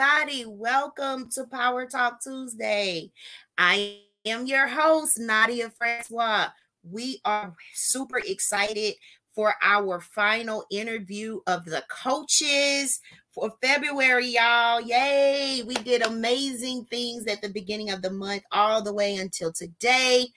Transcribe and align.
everybody. 0.00 0.46
Welcome 0.46 1.28
to 1.32 1.44
Power 1.44 1.84
Talk 1.84 2.22
Tuesday. 2.22 3.10
I 3.58 3.98
am 4.24 4.46
your 4.46 4.66
host, 4.66 5.18
Nadia 5.18 5.70
Francois. 5.76 6.46
We 6.82 7.20
are 7.26 7.54
super 7.74 8.18
excited 8.18 8.94
for 9.34 9.54
our 9.62 10.00
final 10.00 10.64
interview 10.70 11.40
of 11.46 11.66
the 11.66 11.84
coaches 11.90 13.00
for 13.32 13.52
February, 13.62 14.28
y'all. 14.28 14.80
Yay! 14.80 15.64
We 15.66 15.74
did 15.74 16.06
amazing 16.06 16.86
things 16.86 17.26
at 17.26 17.42
the 17.42 17.50
beginning 17.50 17.90
of 17.90 18.00
the 18.00 18.10
month, 18.10 18.44
all 18.52 18.82
the 18.82 18.94
way 18.94 19.16
until 19.16 19.52
today. 19.52 20.28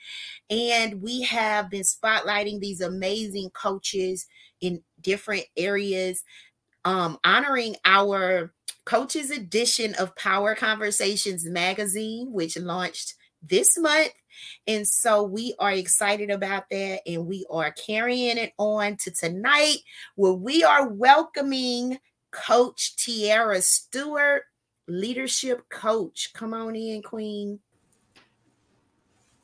And 0.49 1.02
we 1.02 1.21
have 1.21 1.70
been 1.70 1.84
spotlighting 1.84 2.60
these 2.60 2.82
amazing 2.82 3.49
coaches 3.51 4.26
in 4.60 4.82
different 4.99 5.45
areas, 5.55 6.21
um, 6.84 7.18
honoring 7.23 7.77
our 7.85 8.51
coaches 8.85 9.31
edition 9.31 9.93
of 9.95 10.15
Power 10.15 10.55
Conversations 10.55 11.45
magazine, 11.45 12.31
which 12.31 12.57
launched 12.57 13.15
this 13.41 13.77
month. 13.77 14.13
And 14.67 14.87
so 14.87 15.23
we 15.23 15.55
are 15.59 15.71
excited 15.71 16.29
about 16.29 16.70
that. 16.71 17.01
And 17.05 17.26
we 17.27 17.45
are 17.49 17.71
carrying 17.71 18.37
it 18.37 18.54
on 18.57 18.98
to 19.04 19.11
tonight, 19.11 19.77
where 20.15 20.34
we 20.34 20.63
are 20.63 20.87
welcoming 20.87 21.99
Coach 22.31 22.95
Tierra 22.98 23.61
Stewart, 23.61 24.43
leadership 24.87 25.70
coach. 25.70 26.31
Come 26.34 26.54
on 26.54 26.76
in, 26.76 27.01
Queen. 27.04 27.59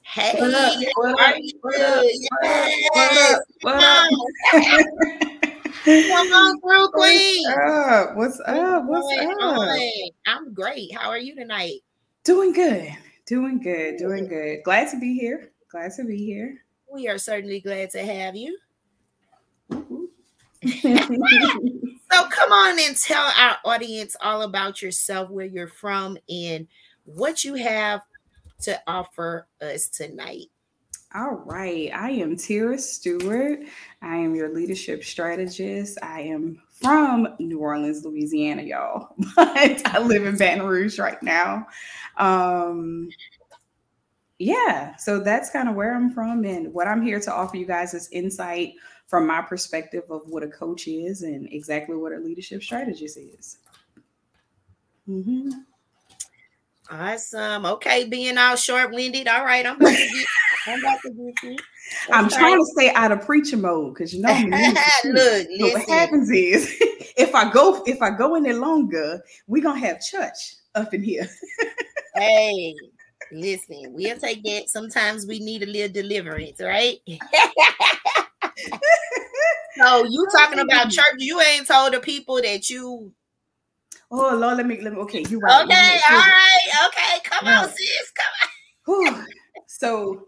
Hey, 0.01 0.33
what 0.39 0.53
up? 0.53 0.73
What 0.95 1.19
up? 1.19 1.35
What 1.61 1.79
up? 1.79 2.05
What 2.91 3.13
up? 3.13 3.41
What 3.61 5.23
up? 5.23 5.38
Come 5.85 6.27
on 6.33 6.59
through, 6.61 6.89
Queen. 6.89 7.44
What's 7.47 7.58
up? 7.59 8.16
What's 8.16 8.39
up? 8.45 8.83
What's 8.85 9.27
up? 9.41 9.80
I'm 10.27 10.53
great. 10.53 10.94
How 10.94 11.09
are 11.09 11.17
you 11.17 11.35
tonight? 11.35 11.81
Doing 12.23 12.52
good. 12.52 12.89
Doing 13.25 13.59
good. 13.61 13.97
Doing 13.97 14.27
good. 14.27 14.59
Glad 14.63 14.91
to 14.91 15.00
be 15.00 15.17
here. 15.17 15.52
Glad 15.72 15.91
to 15.95 16.03
be 16.03 16.17
here. 16.17 16.63
We 16.91 17.07
are 17.07 17.17
certainly 17.17 17.61
glad 17.61 17.91
to 17.91 18.03
have 18.03 18.35
you. 18.35 18.57
Mm-hmm. 19.72 20.05
so 22.11 22.30
come 22.30 22.52
on 22.52 22.80
and 22.80 22.97
tell 22.97 23.31
our 23.38 23.57
audience 23.63 24.16
all 24.22 24.41
about 24.41 24.81
yourself, 24.81 25.30
where 25.30 25.45
you're 25.45 25.67
from, 25.67 26.17
and 26.27 26.67
what 27.05 27.44
you 27.45 27.55
have 27.55 28.02
to 28.61 28.81
offer 28.85 29.47
us 29.61 29.88
tonight. 29.88 30.47
All 31.15 31.41
right. 31.45 31.89
I 31.91 32.11
am 32.11 32.38
Tierra 32.38 32.77
Stewart. 32.77 33.61
I 34.02 34.17
am 34.17 34.35
your 34.35 34.53
leadership 34.53 35.03
strategist. 35.03 35.97
I 36.03 36.22
am 36.22 36.61
from 36.69 37.35
New 37.39 37.57
Orleans, 37.59 38.06
Louisiana, 38.06 38.61
y'all, 38.61 39.16
but 39.35 39.88
I 39.88 40.00
live 40.00 40.25
in 40.25 40.38
Baton 40.38 40.66
Rouge 40.66 41.00
right 41.00 41.22
now. 41.23 41.66
Um, 42.17 43.09
yeah, 44.38 44.95
so 44.97 45.19
that's 45.19 45.50
kind 45.50 45.67
of 45.67 45.75
where 45.75 45.95
I'm 45.95 46.11
from. 46.11 46.45
And 46.45 46.72
what 46.73 46.88
I'm 46.88 47.01
here 47.01 47.19
to 47.19 47.34
offer 47.34 47.57
you 47.57 47.66
guys 47.66 47.95
is 47.95 48.07
insight 48.11 48.73
from 49.07 49.25
my 49.25 49.41
perspective 49.41 50.03
of 50.11 50.22
what 50.28 50.44
a 50.44 50.47
coach 50.47 50.88
is 50.88 51.23
and 51.23 51.51
exactly 51.51 51.97
what 51.97 52.13
a 52.13 52.19
leadership 52.19 52.61
strategist 52.61 53.17
is. 53.17 53.57
Mm-hmm. 55.09 55.50
Awesome. 56.91 57.66
Okay, 57.66 58.05
being 58.05 58.38
all 58.38 58.55
short 58.55 58.91
winded. 58.91 59.28
All 59.28 59.44
right, 59.44 59.66
I'm 59.66 59.75
about 59.75 59.95
to 59.95 60.25
I'm 60.68 60.81
to 60.81 61.09
get 61.09 61.44
you. 61.44 61.58
I'm 62.12 62.30
trying 62.30 62.58
to 62.58 62.66
stay 62.66 62.92
out 62.94 63.12
of 63.12 63.25
preacher 63.25 63.58
mode 63.58 63.94
because 63.94 64.14
you 64.14 64.22
know 64.22 64.34
Look, 65.03 65.47
what 65.74 65.90
happens 65.90 66.30
is 66.30 66.75
if 67.18 67.34
I 67.34 67.52
go 67.52 67.84
if 67.86 68.02
I 68.02 68.12
go 68.12 68.36
in 68.36 68.44
there 68.44 68.56
longer, 68.56 69.22
we're 69.47 69.64
gonna 69.64 69.80
have 69.80 70.02
church 70.02 70.56
up 70.75 70.94
in 70.94 71.02
here. 71.03 71.30
hey, 72.16 72.75
listen, 73.31 73.94
we'll 73.94 74.18
take 74.18 74.44
that. 74.44 74.70
Sometimes 74.70 75.25
we 75.25 75.40
need 75.40 75.64
a 75.64 75.68
little 75.68 75.94
deliverance, 75.94 76.59
right? 76.62 76.97
so 79.78 80.06
you 80.09 80.28
talking 80.36 80.59
about 80.59 80.90
church? 80.90 81.06
You 81.20 81.41
ain't 81.41 81.68
told 81.68 81.94
the 81.94 82.00
people 82.00 82.41
that 82.41 82.70
you 82.70 83.14
Oh 84.12 84.36
Lord, 84.36 84.58
let 84.58 84.66
me 84.66 84.81
let 84.81 84.94
me. 84.94 85.00
Okay, 85.00 85.24
you 85.30 85.40
right. 85.40 85.64
Okay, 85.64 86.00
all 86.09 86.18
right. 86.18 86.88
Okay, 86.88 87.20
come 87.24 87.47
on, 87.47 87.70
sis. 87.70 88.12
Come 88.86 89.16
on. 89.16 89.28
so 89.68 90.26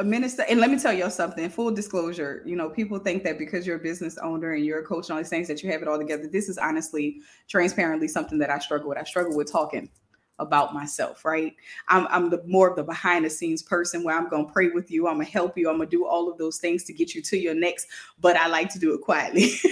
a 0.00 0.04
minister, 0.04 0.44
and 0.48 0.58
let 0.58 0.70
me 0.70 0.78
tell 0.78 0.92
y'all 0.92 1.10
something. 1.10 1.48
Full 1.50 1.70
disclosure, 1.70 2.42
you 2.46 2.56
know, 2.56 2.70
people 2.70 2.98
think 2.98 3.22
that 3.24 3.38
because 3.38 3.66
you're 3.66 3.76
a 3.76 3.80
business 3.80 4.16
owner 4.18 4.54
and 4.54 4.64
you're 4.64 4.80
a 4.80 4.84
coach 4.84 5.08
and 5.08 5.12
all 5.12 5.18
these 5.18 5.28
things 5.28 5.46
that 5.46 5.62
you 5.62 5.70
have 5.70 5.82
it 5.82 5.88
all 5.88 5.98
together. 5.98 6.26
This 6.26 6.48
is 6.48 6.58
honestly, 6.58 7.20
transparently, 7.48 8.08
something 8.08 8.38
that 8.38 8.50
I 8.50 8.58
struggle 8.58 8.88
with. 8.88 8.98
I 8.98 9.04
struggle 9.04 9.36
with 9.36 9.52
talking 9.52 9.90
about 10.38 10.72
myself, 10.72 11.24
right? 11.24 11.54
I'm, 11.88 12.06
I'm 12.08 12.30
the 12.30 12.42
more 12.46 12.70
of 12.70 12.76
the 12.76 12.82
behind 12.82 13.26
the 13.26 13.30
scenes 13.30 13.62
person 13.62 14.02
where 14.02 14.16
I'm 14.16 14.30
gonna 14.30 14.50
pray 14.50 14.70
with 14.70 14.90
you, 14.90 15.06
I'm 15.06 15.16
gonna 15.16 15.24
help 15.24 15.58
you, 15.58 15.68
I'm 15.68 15.76
gonna 15.76 15.90
do 15.90 16.06
all 16.06 16.30
of 16.30 16.38
those 16.38 16.56
things 16.56 16.84
to 16.84 16.94
get 16.94 17.14
you 17.14 17.20
to 17.22 17.36
your 17.36 17.54
next, 17.54 17.88
but 18.18 18.36
I 18.36 18.48
like 18.48 18.70
to 18.70 18.78
do 18.78 18.94
it 18.94 19.02
quietly. 19.02 19.52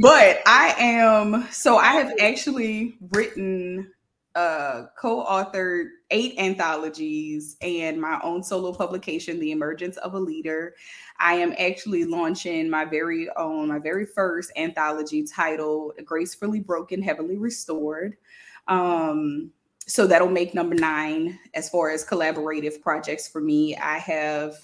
but 0.00 0.40
I 0.46 0.74
am 0.78 1.46
so 1.50 1.76
I 1.76 1.92
have 1.92 2.14
actually 2.18 2.96
written 3.10 3.92
uh 4.34 4.84
co-authored 4.98 5.88
eight 6.10 6.34
anthologies 6.38 7.56
and 7.60 8.00
my 8.00 8.18
own 8.22 8.42
solo 8.42 8.72
publication 8.72 9.38
the 9.38 9.50
emergence 9.50 9.96
of 9.98 10.14
a 10.14 10.18
leader. 10.18 10.74
I 11.18 11.34
am 11.34 11.54
actually 11.58 12.04
launching 12.04 12.70
my 12.70 12.84
very 12.84 13.28
own 13.36 13.68
my 13.68 13.78
very 13.78 14.06
first 14.06 14.50
anthology 14.56 15.24
titled 15.24 15.92
gracefully 16.04 16.60
broken 16.60 17.02
heavenly 17.02 17.36
restored. 17.36 18.16
Um 18.68 19.50
so 19.86 20.06
that'll 20.06 20.28
make 20.28 20.54
number 20.54 20.74
nine 20.74 21.38
as 21.54 21.70
far 21.70 21.90
as 21.90 22.04
collaborative 22.04 22.80
projects 22.82 23.26
for 23.26 23.40
me. 23.40 23.74
I 23.76 23.98
have 23.98 24.54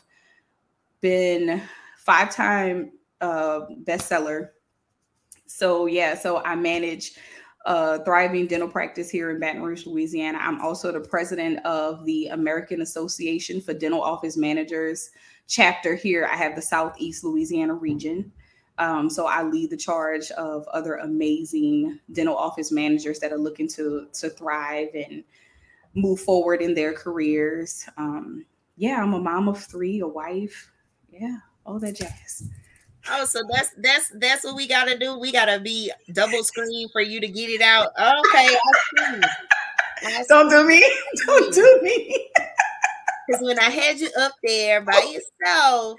been 1.01 1.63
five 1.99 2.35
time 2.35 2.93
uh 3.21 3.61
bestseller. 3.85 4.49
So 5.47 5.87
yeah 5.87 6.15
so 6.15 6.39
i 6.39 6.55
manage 6.55 7.17
a 7.65 8.05
thriving 8.05 8.47
dental 8.47 8.69
practice 8.69 9.09
here 9.09 9.31
in 9.31 9.41
Baton 9.41 9.63
Rouge, 9.63 9.87
Louisiana. 9.87 10.39
I'm 10.41 10.61
also 10.61 10.93
the 10.93 11.01
president 11.01 11.65
of 11.65 12.05
the 12.05 12.29
American 12.29 12.83
Association 12.83 13.61
for 13.61 13.73
Dental 13.73 14.03
Office 14.03 14.37
Managers 14.37 15.11
chapter 15.49 15.95
here. 15.95 16.29
I 16.31 16.37
have 16.37 16.57
the 16.57 16.63
Southeast 16.63 17.25
Louisiana 17.25 17.75
region. 17.75 18.33
Um, 18.79 19.09
so 19.09 19.27
I 19.27 19.45
lead 19.45 19.71
the 19.71 19.77
charge 19.77 20.31
of 20.33 20.67
other 20.69 20.97
amazing 20.97 22.01
dental 22.13 22.37
office 22.37 22.73
managers 22.73 23.21
that 23.21 23.33
are 23.33 23.39
looking 23.39 23.69
to 23.69 24.09
to 24.15 24.31
thrive 24.31 24.89
and 24.95 25.23
move 25.95 26.21
forward 26.21 26.61
in 26.61 26.75
their 26.75 26.93
careers. 26.93 27.89
Um, 27.97 28.45
yeah, 28.77 29.01
I'm 29.01 29.15
a 29.15 29.21
mom 29.21 29.49
of 29.49 29.63
three, 29.63 30.01
a 30.01 30.09
wife. 30.09 30.71
Yeah, 31.09 31.37
all 31.65 31.79
that 31.79 31.95
jazz. 31.95 32.49
Oh, 33.11 33.25
so 33.25 33.41
that's 33.51 33.71
that's 33.79 34.11
that's 34.19 34.45
what 34.45 34.57
we 34.57 34.67
gotta 34.67 34.99
do. 34.99 35.19
We 35.19 35.31
gotta 35.31 35.61
be 35.61 35.93
double 36.13 36.43
screen 36.43 36.89
for 36.91 37.03
you 37.03 37.21
to 37.21 37.29
get 37.29 37.51
it 37.51 37.61
out. 37.61 37.89
Okay, 37.99 38.57
I 38.57 38.57
see. 38.57 39.21
I 40.07 40.25
Don't 40.29 40.49
do 40.49 40.67
me. 40.67 40.83
Don't 41.27 41.53
do 41.53 41.81
me. 41.83 42.29
Because 43.27 43.43
when 43.43 43.59
I 43.59 43.71
had 43.71 43.99
you 43.99 44.09
up 44.19 44.33
there 44.43 44.81
by 44.83 44.93
yourself, 44.95 45.99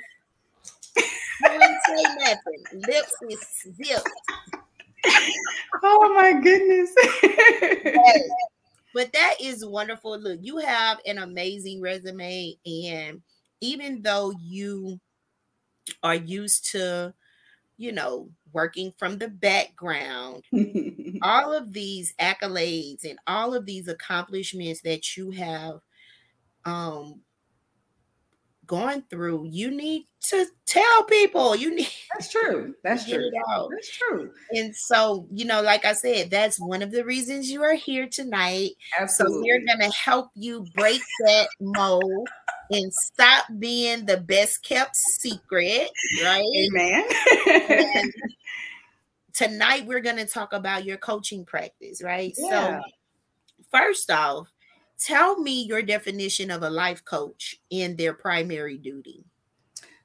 you 0.95 1.03
didn't 1.49 1.77
say 1.85 2.03
nothing. 2.19 2.81
Lips 2.87 3.13
is 3.29 3.67
zipped. 3.75 4.09
Oh 5.83 6.13
my 6.15 6.33
goodness. 6.33 6.93
but 8.93 9.11
that 9.13 9.35
is 9.39 9.65
wonderful. 9.65 10.17
Look, 10.19 10.39
you 10.41 10.57
have 10.57 10.99
an 11.05 11.19
amazing 11.19 11.81
resume, 11.81 12.55
and 12.65 13.21
even 13.61 14.01
though 14.01 14.33
you 14.39 14.99
are 16.03 16.15
used 16.15 16.71
to, 16.71 17.13
you 17.77 17.91
know, 17.91 18.29
working 18.53 18.93
from 18.97 19.17
the 19.17 19.27
background, 19.27 20.43
all 21.21 21.53
of 21.53 21.73
these 21.73 22.13
accolades 22.19 23.03
and 23.03 23.19
all 23.27 23.53
of 23.53 23.65
these 23.65 23.87
accomplishments 23.87 24.81
that 24.81 25.17
you 25.17 25.31
have 25.31 25.79
um 26.65 27.21
gone 28.67 29.03
through, 29.09 29.47
you 29.51 29.71
need 29.71 30.07
to 30.29 30.45
tell 30.65 31.03
people. 31.03 31.55
You 31.55 31.75
need 31.75 31.89
that's 32.13 32.31
true. 32.31 32.73
That's 32.83 33.07
true. 33.07 33.29
That's 33.71 33.97
true. 33.97 34.31
And 34.51 34.75
so, 34.75 35.27
you 35.31 35.45
know, 35.45 35.61
like 35.61 35.85
I 35.85 35.93
said, 35.93 36.29
that's 36.29 36.59
one 36.59 36.81
of 36.81 36.91
the 36.91 37.03
reasons 37.03 37.49
you 37.51 37.63
are 37.63 37.73
here 37.73 38.07
tonight. 38.07 38.71
Absolutely. 38.99 39.38
So 39.38 39.41
we're 39.43 39.65
gonna 39.65 39.91
help 39.91 40.29
you 40.35 40.65
break 40.73 41.01
that 41.25 41.47
mold 41.59 42.27
and 42.71 42.91
stop 42.94 43.45
being 43.59 44.06
the 44.06 44.17
best 44.17 44.63
kept 44.63 44.95
secret, 44.95 45.89
right? 46.23 46.44
Amen. 46.56 48.12
tonight 49.35 49.85
we're 49.85 50.00
going 50.00 50.15
to 50.15 50.25
talk 50.25 50.53
about 50.53 50.85
your 50.85 50.97
coaching 50.97 51.45
practice, 51.45 52.01
right? 52.01 52.33
Yeah. 52.38 52.79
So, 52.79 52.81
first 53.69 54.09
off, 54.09 54.51
tell 54.97 55.39
me 55.39 55.63
your 55.63 55.81
definition 55.81 56.50
of 56.50 56.63
a 56.63 56.69
life 56.69 57.03
coach 57.06 57.57
in 57.69 57.95
their 57.97 58.13
primary 58.13 58.77
duty. 58.77 59.25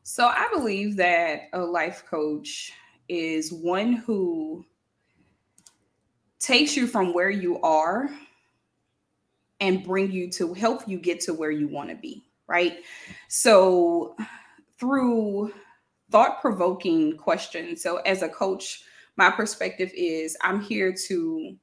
So, 0.02 0.26
I 0.26 0.48
believe 0.52 0.96
that 0.96 1.42
a 1.52 1.60
life 1.60 2.04
coach 2.10 2.72
is 3.08 3.52
one 3.52 3.92
who 3.94 4.64
takes 6.40 6.76
you 6.76 6.86
from 6.86 7.14
where 7.14 7.30
you 7.30 7.60
are 7.62 8.10
and 9.60 9.84
bring 9.84 10.10
you 10.10 10.30
to 10.30 10.54
help 10.54 10.88
you 10.88 10.98
get 10.98 11.20
to 11.20 11.34
where 11.34 11.50
you 11.50 11.68
want 11.68 11.90
to 11.90 11.96
be, 11.96 12.24
right? 12.50 12.80
So 13.28 14.16
through 14.78 15.52
thought 16.10 16.40
provoking 16.40 17.16
questions. 17.16 17.82
So 17.82 17.98
as 17.98 18.22
a 18.22 18.28
coach, 18.28 18.82
my 19.16 19.30
perspective 19.30 19.90
is 19.94 20.36
I'm 20.42 20.60
here 20.60 20.94
to 21.06 21.56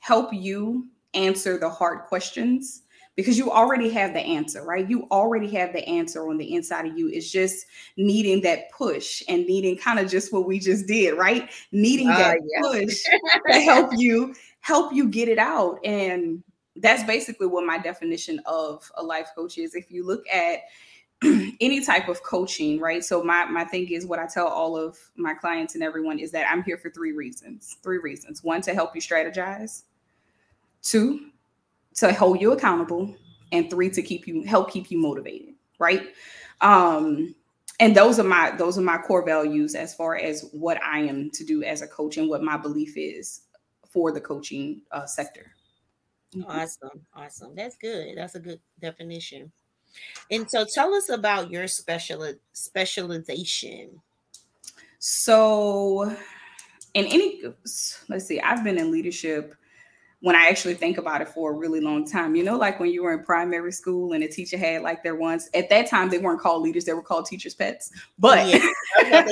help 0.00 0.32
you 0.32 0.88
answer 1.14 1.58
the 1.58 1.70
hard 1.70 2.06
questions 2.06 2.82
because 3.14 3.36
you 3.36 3.50
already 3.50 3.90
have 3.90 4.14
the 4.14 4.20
answer, 4.20 4.64
right? 4.64 4.88
You 4.88 5.06
already 5.10 5.48
have 5.50 5.72
the 5.72 5.86
answer 5.86 6.28
on 6.28 6.38
the 6.38 6.54
inside 6.54 6.86
of 6.86 6.98
you. 6.98 7.08
It's 7.08 7.30
just 7.30 7.66
needing 7.96 8.40
that 8.42 8.70
push 8.72 9.22
and 9.28 9.44
needing 9.46 9.76
kind 9.76 9.98
of 9.98 10.10
just 10.10 10.32
what 10.32 10.46
we 10.46 10.58
just 10.58 10.86
did, 10.86 11.18
right? 11.18 11.50
Needing 11.72 12.08
uh, 12.08 12.16
that 12.16 12.38
push 12.60 13.02
to 13.52 13.60
help 13.60 13.90
you 13.96 14.34
help 14.60 14.92
you 14.92 15.08
get 15.08 15.28
it 15.28 15.38
out. 15.38 15.78
And 15.84 16.42
that's 16.76 17.04
basically 17.04 17.46
what 17.46 17.66
my 17.66 17.78
definition 17.78 18.40
of 18.46 18.90
a 18.96 19.02
life 19.02 19.28
coach 19.34 19.58
is. 19.58 19.74
If 19.74 19.90
you 19.90 20.06
look 20.06 20.24
at 20.28 20.60
any 21.60 21.84
type 21.84 22.08
of 22.08 22.22
coaching, 22.22 22.80
right? 22.80 23.04
So 23.04 23.22
my 23.22 23.44
my 23.44 23.64
thing 23.64 23.90
is 23.90 24.06
what 24.06 24.18
I 24.18 24.26
tell 24.26 24.48
all 24.48 24.76
of 24.76 24.98
my 25.16 25.34
clients 25.34 25.74
and 25.74 25.84
everyone 25.84 26.18
is 26.18 26.30
that 26.32 26.50
I'm 26.50 26.62
here 26.62 26.78
for 26.78 26.90
three 26.90 27.12
reasons. 27.12 27.76
Three 27.82 27.98
reasons. 27.98 28.42
One 28.42 28.60
to 28.62 28.74
help 28.74 28.94
you 28.94 29.00
strategize. 29.00 29.82
Two, 30.82 31.30
to 31.94 32.12
hold 32.12 32.40
you 32.40 32.52
accountable 32.52 33.14
and 33.52 33.68
three 33.70 33.90
to 33.90 34.02
keep 34.02 34.26
you 34.26 34.42
help 34.42 34.70
keep 34.70 34.90
you 34.90 34.98
motivated 34.98 35.54
right 35.78 36.08
um 36.60 37.34
and 37.80 37.94
those 37.94 38.18
are 38.18 38.24
my 38.24 38.50
those 38.56 38.78
are 38.78 38.82
my 38.82 38.98
core 38.98 39.24
values 39.24 39.74
as 39.74 39.94
far 39.94 40.16
as 40.16 40.48
what 40.52 40.82
i 40.82 40.98
am 40.98 41.30
to 41.30 41.44
do 41.44 41.62
as 41.62 41.82
a 41.82 41.86
coach 41.86 42.16
and 42.16 42.28
what 42.28 42.42
my 42.42 42.56
belief 42.56 42.96
is 42.96 43.42
for 43.88 44.10
the 44.10 44.20
coaching 44.20 44.80
uh, 44.92 45.04
sector 45.06 45.51
mm-hmm. 46.34 46.50
awesome 46.50 47.06
awesome. 47.14 47.54
That's 47.54 47.76
good. 47.76 48.16
That's 48.16 48.34
a 48.34 48.40
good 48.40 48.60
definition. 48.80 49.52
And 50.30 50.50
so 50.50 50.64
tell 50.64 50.94
us 50.94 51.10
about 51.10 51.50
your 51.50 51.66
special 51.66 52.32
specialization. 52.52 54.00
So 54.98 56.16
in 56.94 57.06
any 57.06 57.42
let's 58.08 58.26
see 58.26 58.40
i've 58.40 58.62
been 58.62 58.78
in 58.78 58.90
leadership 58.90 59.54
when 60.22 60.36
I 60.36 60.46
actually 60.46 60.74
think 60.74 60.98
about 60.98 61.20
it 61.20 61.28
for 61.28 61.50
a 61.50 61.52
really 61.52 61.80
long 61.80 62.06
time. 62.06 62.36
You 62.36 62.44
know, 62.44 62.56
like 62.56 62.78
when 62.78 62.90
you 62.90 63.02
were 63.02 63.12
in 63.12 63.24
primary 63.24 63.72
school 63.72 64.12
and 64.12 64.22
a 64.22 64.28
teacher 64.28 64.56
had 64.56 64.82
like 64.82 65.02
their 65.02 65.16
ones 65.16 65.50
at 65.52 65.68
that 65.70 65.88
time 65.88 66.08
they 66.10 66.18
weren't 66.18 66.40
called 66.40 66.62
leaders, 66.62 66.84
they 66.84 66.92
were 66.92 67.02
called 67.02 67.26
teachers' 67.26 67.54
pets. 67.54 67.90
But 68.20 68.46
yeah. 68.46 69.26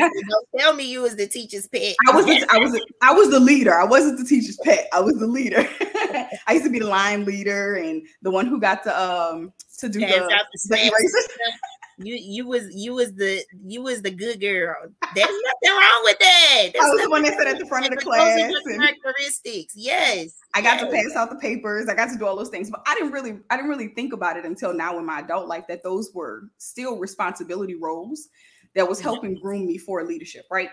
tell 0.58 0.74
me 0.74 0.84
you 0.84 1.02
was 1.02 1.14
the 1.14 1.28
teacher's 1.28 1.68
pet. 1.68 1.94
I 2.08 2.12
was 2.12 2.26
the, 2.26 2.46
I 2.50 2.58
was 2.58 2.80
I 3.02 3.12
was 3.12 3.30
the 3.30 3.40
leader. 3.40 3.78
I 3.78 3.84
wasn't 3.84 4.18
the 4.18 4.24
teacher's 4.24 4.58
pet. 4.64 4.88
I 4.92 5.00
was 5.00 5.16
the 5.16 5.28
leader. 5.28 5.66
I 5.80 6.54
used 6.54 6.64
to 6.64 6.70
be 6.70 6.80
the 6.80 6.88
line 6.88 7.24
leader 7.24 7.76
and 7.76 8.02
the 8.22 8.30
one 8.32 8.46
who 8.46 8.60
got 8.60 8.82
to 8.82 9.00
um 9.00 9.52
to 9.78 9.88
do 9.88 10.00
Pass 10.00 10.18
the, 10.18 10.76
the 10.76 11.52
you 12.02 12.14
you 12.14 12.46
was 12.46 12.74
you 12.74 12.94
was 12.94 13.12
the 13.14 13.44
you 13.66 13.82
was 13.82 14.00
the 14.02 14.10
good 14.10 14.40
girl. 14.40 14.74
There's 15.14 15.28
nothing 15.28 15.78
wrong 15.78 16.00
with 16.04 16.18
that. 16.18 16.68
There's 16.72 16.84
I 16.84 16.88
was 16.88 17.02
the 17.02 17.10
one 17.10 17.22
that 17.22 17.36
sat 17.36 17.46
at 17.46 17.58
the 17.58 17.66
front 17.66 17.84
of 17.86 17.90
the 17.90 17.98
class. 17.98 18.38
characteristics, 18.66 19.74
yes. 19.76 20.36
I 20.54 20.62
got 20.62 20.80
yes. 20.80 20.84
to 20.84 20.90
pass 20.90 21.16
out 21.16 21.30
the 21.30 21.36
papers. 21.36 21.88
I 21.88 21.94
got 21.94 22.10
to 22.10 22.18
do 22.18 22.26
all 22.26 22.36
those 22.36 22.48
things, 22.48 22.70
but 22.70 22.82
I 22.86 22.94
didn't 22.94 23.12
really 23.12 23.40
I 23.50 23.56
didn't 23.56 23.70
really 23.70 23.88
think 23.88 24.12
about 24.12 24.36
it 24.36 24.44
until 24.44 24.72
now 24.72 24.98
in 24.98 25.04
my 25.04 25.20
adult 25.20 25.46
life 25.46 25.64
that 25.68 25.82
those 25.82 26.10
were 26.14 26.44
still 26.58 26.98
responsibility 26.98 27.74
roles 27.74 28.28
that 28.74 28.88
was 28.88 28.98
mm-hmm. 28.98 29.08
helping 29.08 29.34
groom 29.40 29.66
me 29.66 29.76
for 29.76 30.02
leadership, 30.04 30.46
right? 30.50 30.70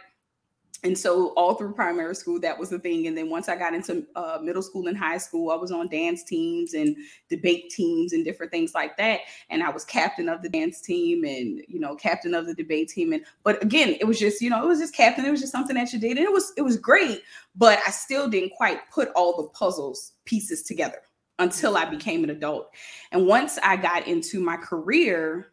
And 0.83 0.97
so 0.97 1.29
all 1.29 1.55
through 1.55 1.73
primary 1.73 2.13
school 2.15 2.39
that 2.39 2.57
was 2.57 2.69
the 2.69 2.79
thing. 2.79 3.07
And 3.07 3.17
then 3.17 3.29
once 3.29 3.49
i 3.49 3.55
got 3.55 3.73
into 3.73 4.05
uh, 4.15 4.39
middle 4.41 4.61
school 4.61 4.87
and 4.87 4.97
high 4.97 5.17
school 5.17 5.49
i 5.49 5.55
was 5.55 5.71
on 5.71 5.87
dance 5.87 6.23
teams 6.23 6.73
and 6.73 6.95
debate 7.29 7.71
teams 7.71 8.13
and 8.13 8.23
different 8.23 8.51
things 8.51 8.75
like 8.75 8.95
that. 8.97 9.21
And 9.49 9.63
i 9.63 9.69
was 9.69 9.83
captain 9.83 10.29
of 10.29 10.41
the 10.41 10.49
dance 10.49 10.81
team 10.81 11.23
and 11.23 11.61
you 11.67 11.79
know 11.79 11.95
captain 11.95 12.33
of 12.33 12.45
the 12.45 12.53
debate 12.53 12.89
team. 12.89 13.13
And 13.13 13.23
but 13.43 13.61
again 13.63 13.97
it 13.99 14.05
was 14.05 14.19
just 14.19 14.41
you 14.41 14.49
know 14.49 14.63
it 14.63 14.67
was 14.67 14.79
just 14.79 14.95
captain. 14.95 15.25
It 15.25 15.31
was 15.31 15.41
just 15.41 15.51
something 15.51 15.75
that 15.75 15.91
you 15.93 15.99
did. 15.99 16.17
And 16.17 16.25
it 16.25 16.31
was 16.31 16.53
it 16.57 16.61
was 16.61 16.77
great 16.77 17.23
but 17.55 17.79
i 17.87 17.91
still 17.91 18.29
didn't 18.29 18.51
quite 18.51 18.79
put 18.91 19.09
all 19.15 19.35
the 19.35 19.49
puzzles 19.49 20.13
pieces 20.25 20.61
together 20.63 21.01
until 21.39 21.75
i 21.75 21.85
became 21.85 22.23
an 22.23 22.29
adult. 22.29 22.69
And 23.11 23.25
once 23.25 23.57
i 23.63 23.75
got 23.75 24.07
into 24.07 24.39
my 24.39 24.57
career 24.57 25.47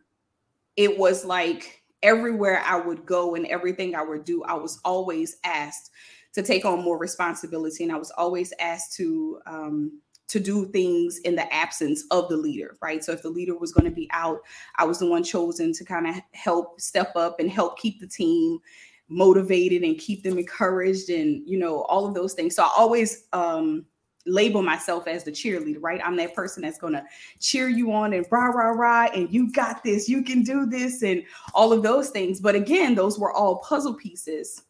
it 0.76 0.98
was 0.98 1.24
like 1.24 1.83
everywhere 2.04 2.62
I 2.64 2.76
would 2.76 3.04
go 3.04 3.34
and 3.34 3.46
everything 3.46 3.96
I 3.96 4.02
would 4.02 4.24
do, 4.24 4.44
I 4.44 4.54
was 4.54 4.78
always 4.84 5.38
asked 5.42 5.90
to 6.34 6.42
take 6.42 6.64
on 6.64 6.84
more 6.84 6.98
responsibility, 6.98 7.82
and 7.82 7.92
I 7.92 7.96
was 7.96 8.12
always 8.12 8.52
asked 8.60 8.94
to 8.96 9.40
um, 9.46 10.00
to 10.28 10.40
do 10.40 10.66
things 10.66 11.18
in 11.18 11.34
the 11.34 11.52
absence 11.52 12.04
of 12.10 12.28
the 12.28 12.36
leader, 12.36 12.76
right? 12.80 13.04
So 13.04 13.12
if 13.12 13.22
the 13.22 13.28
leader 13.28 13.56
was 13.56 13.72
going 13.72 13.84
to 13.84 13.94
be 13.94 14.08
out, 14.12 14.40
I 14.76 14.84
was 14.84 14.98
the 14.98 15.06
one 15.06 15.22
chosen 15.22 15.72
to 15.72 15.84
kind 15.84 16.06
of 16.06 16.16
help 16.32 16.80
step 16.80 17.14
up 17.16 17.40
and 17.40 17.50
help 17.50 17.78
keep 17.78 18.00
the 18.00 18.06
team 18.06 18.58
motivated 19.08 19.82
and 19.82 19.98
keep 19.98 20.22
them 20.22 20.38
encouraged 20.38 21.10
and 21.10 21.46
you 21.46 21.58
know 21.58 21.82
all 21.82 22.06
of 22.06 22.14
those 22.14 22.32
things 22.32 22.56
so 22.56 22.62
i 22.62 22.70
always 22.74 23.26
um 23.34 23.84
label 24.26 24.62
myself 24.62 25.06
as 25.06 25.24
the 25.24 25.30
cheerleader, 25.30 25.78
right? 25.80 26.00
I'm 26.04 26.16
that 26.16 26.34
person 26.34 26.62
that's 26.62 26.78
gonna 26.78 27.04
cheer 27.40 27.68
you 27.68 27.92
on 27.92 28.12
and 28.12 28.26
rah, 28.30 28.46
rah, 28.46 28.70
rah, 28.70 29.08
and 29.14 29.30
you 29.32 29.52
got 29.52 29.82
this, 29.84 30.08
you 30.08 30.22
can 30.22 30.42
do 30.42 30.66
this, 30.66 31.02
and 31.02 31.24
all 31.54 31.72
of 31.72 31.82
those 31.82 32.10
things. 32.10 32.40
But 32.40 32.54
again, 32.54 32.94
those 32.94 33.18
were 33.18 33.32
all 33.32 33.58
puzzle 33.58 33.94
pieces 33.94 34.62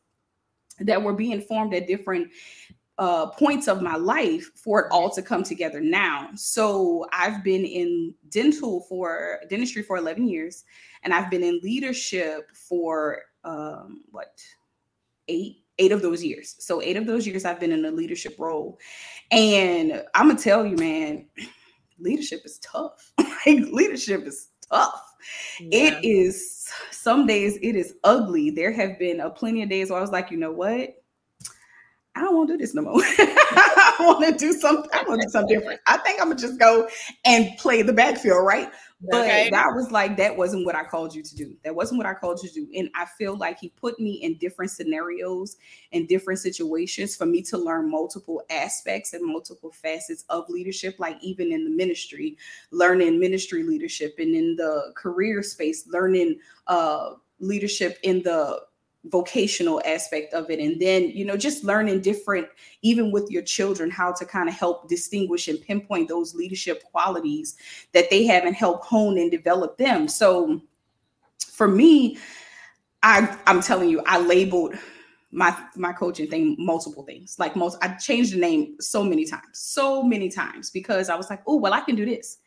that 0.80 1.00
were 1.00 1.12
being 1.12 1.40
formed 1.40 1.74
at 1.74 1.86
different 1.86 2.30
uh, 2.98 3.26
points 3.26 3.66
of 3.66 3.82
my 3.82 3.96
life 3.96 4.50
for 4.54 4.80
it 4.80 4.92
all 4.92 5.10
to 5.10 5.22
come 5.22 5.42
together 5.42 5.80
now. 5.80 6.30
So 6.36 7.06
I've 7.12 7.42
been 7.42 7.64
in 7.64 8.14
dental 8.28 8.82
for 8.82 9.40
dentistry 9.50 9.82
for 9.82 9.96
11 9.96 10.28
years, 10.28 10.64
and 11.02 11.12
I've 11.12 11.30
been 11.30 11.42
in 11.42 11.60
leadership 11.62 12.50
for 12.54 13.22
um, 13.42 14.02
what 14.10 14.40
eight 15.28 15.63
eight 15.78 15.92
of 15.92 16.02
those 16.02 16.22
years. 16.22 16.56
So 16.58 16.80
eight 16.82 16.96
of 16.96 17.06
those 17.06 17.26
years 17.26 17.44
I've 17.44 17.60
been 17.60 17.72
in 17.72 17.84
a 17.84 17.90
leadership 17.90 18.36
role. 18.38 18.78
And 19.30 20.04
I'm 20.14 20.28
gonna 20.28 20.38
tell 20.38 20.66
you, 20.66 20.76
man, 20.76 21.26
leadership 21.98 22.42
is 22.44 22.58
tough. 22.58 23.12
like 23.18 23.64
leadership 23.72 24.26
is 24.26 24.48
tough. 24.70 25.14
Yeah. 25.60 25.98
It 25.98 26.04
is 26.04 26.68
some 26.90 27.26
days 27.26 27.58
it 27.62 27.76
is 27.76 27.94
ugly. 28.04 28.50
There 28.50 28.72
have 28.72 28.98
been 28.98 29.20
a 29.20 29.30
plenty 29.30 29.62
of 29.62 29.68
days 29.68 29.90
where 29.90 29.98
I 29.98 30.02
was 30.02 30.10
like, 30.10 30.30
you 30.30 30.36
know 30.36 30.52
what? 30.52 30.96
I 32.16 32.20
don't 32.20 32.36
want 32.36 32.48
to 32.48 32.54
do 32.54 32.58
this 32.58 32.74
no 32.74 32.82
more. 32.82 32.94
I 33.02 33.96
want 34.00 34.24
to 34.24 34.32
do 34.32 34.52
something. 34.52 34.90
I 34.92 35.02
want 35.08 35.20
to 35.20 35.26
do 35.26 35.30
something 35.30 35.58
different. 35.58 35.80
I 35.86 35.96
think 35.98 36.20
I'm 36.20 36.28
gonna 36.28 36.40
just 36.40 36.58
go 36.58 36.88
and 37.24 37.56
play 37.58 37.82
the 37.82 37.92
backfield, 37.92 38.46
right? 38.46 38.70
But 39.10 39.22
okay. 39.22 39.50
that 39.50 39.66
was 39.74 39.90
like 39.90 40.16
that 40.16 40.36
wasn't 40.36 40.64
what 40.64 40.76
I 40.76 40.84
called 40.84 41.14
you 41.14 41.22
to 41.22 41.36
do. 41.36 41.56
That 41.64 41.74
wasn't 41.74 41.98
what 41.98 42.06
I 42.06 42.14
called 42.14 42.40
you 42.42 42.48
to 42.48 42.54
do. 42.54 42.68
And 42.76 42.88
I 42.94 43.04
feel 43.04 43.36
like 43.36 43.58
he 43.58 43.70
put 43.70 43.98
me 43.98 44.12
in 44.22 44.38
different 44.38 44.70
scenarios 44.70 45.56
and 45.92 46.08
different 46.08 46.38
situations 46.38 47.16
for 47.16 47.26
me 47.26 47.42
to 47.42 47.58
learn 47.58 47.90
multiple 47.90 48.42
aspects 48.48 49.12
and 49.12 49.26
multiple 49.26 49.72
facets 49.72 50.24
of 50.28 50.48
leadership, 50.48 50.96
like 50.98 51.18
even 51.20 51.52
in 51.52 51.64
the 51.64 51.70
ministry, 51.70 52.38
learning 52.70 53.18
ministry 53.18 53.62
leadership 53.64 54.14
and 54.18 54.34
in 54.34 54.56
the 54.56 54.92
career 54.96 55.42
space, 55.42 55.86
learning 55.88 56.38
uh 56.68 57.14
leadership 57.40 57.98
in 58.04 58.22
the 58.22 58.60
vocational 59.06 59.82
aspect 59.84 60.32
of 60.32 60.50
it. 60.50 60.58
And 60.58 60.80
then 60.80 61.10
you 61.10 61.24
know 61.24 61.36
just 61.36 61.64
learning 61.64 62.00
different 62.00 62.48
even 62.82 63.10
with 63.10 63.30
your 63.30 63.42
children 63.42 63.90
how 63.90 64.12
to 64.12 64.24
kind 64.24 64.48
of 64.48 64.54
help 64.54 64.88
distinguish 64.88 65.48
and 65.48 65.60
pinpoint 65.60 66.08
those 66.08 66.34
leadership 66.34 66.82
qualities 66.84 67.56
that 67.92 68.10
they 68.10 68.24
have 68.24 68.44
and 68.44 68.56
help 68.56 68.84
hone 68.84 69.18
and 69.18 69.30
develop 69.30 69.76
them. 69.78 70.08
So 70.08 70.60
for 71.52 71.68
me 71.68 72.16
i 73.02 73.36
i'm 73.46 73.60
telling 73.60 73.88
you 73.88 74.02
i 74.06 74.18
labeled 74.18 74.74
my 75.30 75.56
my 75.76 75.92
coaching 75.92 76.28
thing 76.28 76.56
multiple 76.58 77.02
things. 77.02 77.36
Like 77.38 77.56
most 77.56 77.76
i 77.82 77.88
changed 77.88 78.32
the 78.32 78.38
name 78.38 78.76
so 78.80 79.02
many 79.02 79.24
times 79.24 79.44
so 79.52 80.02
many 80.02 80.28
times 80.30 80.70
because 80.70 81.08
i 81.10 81.14
was 81.16 81.28
like 81.28 81.42
oh 81.46 81.56
well 81.56 81.74
i 81.74 81.80
can 81.80 81.96
do 81.96 82.06
this. 82.06 82.38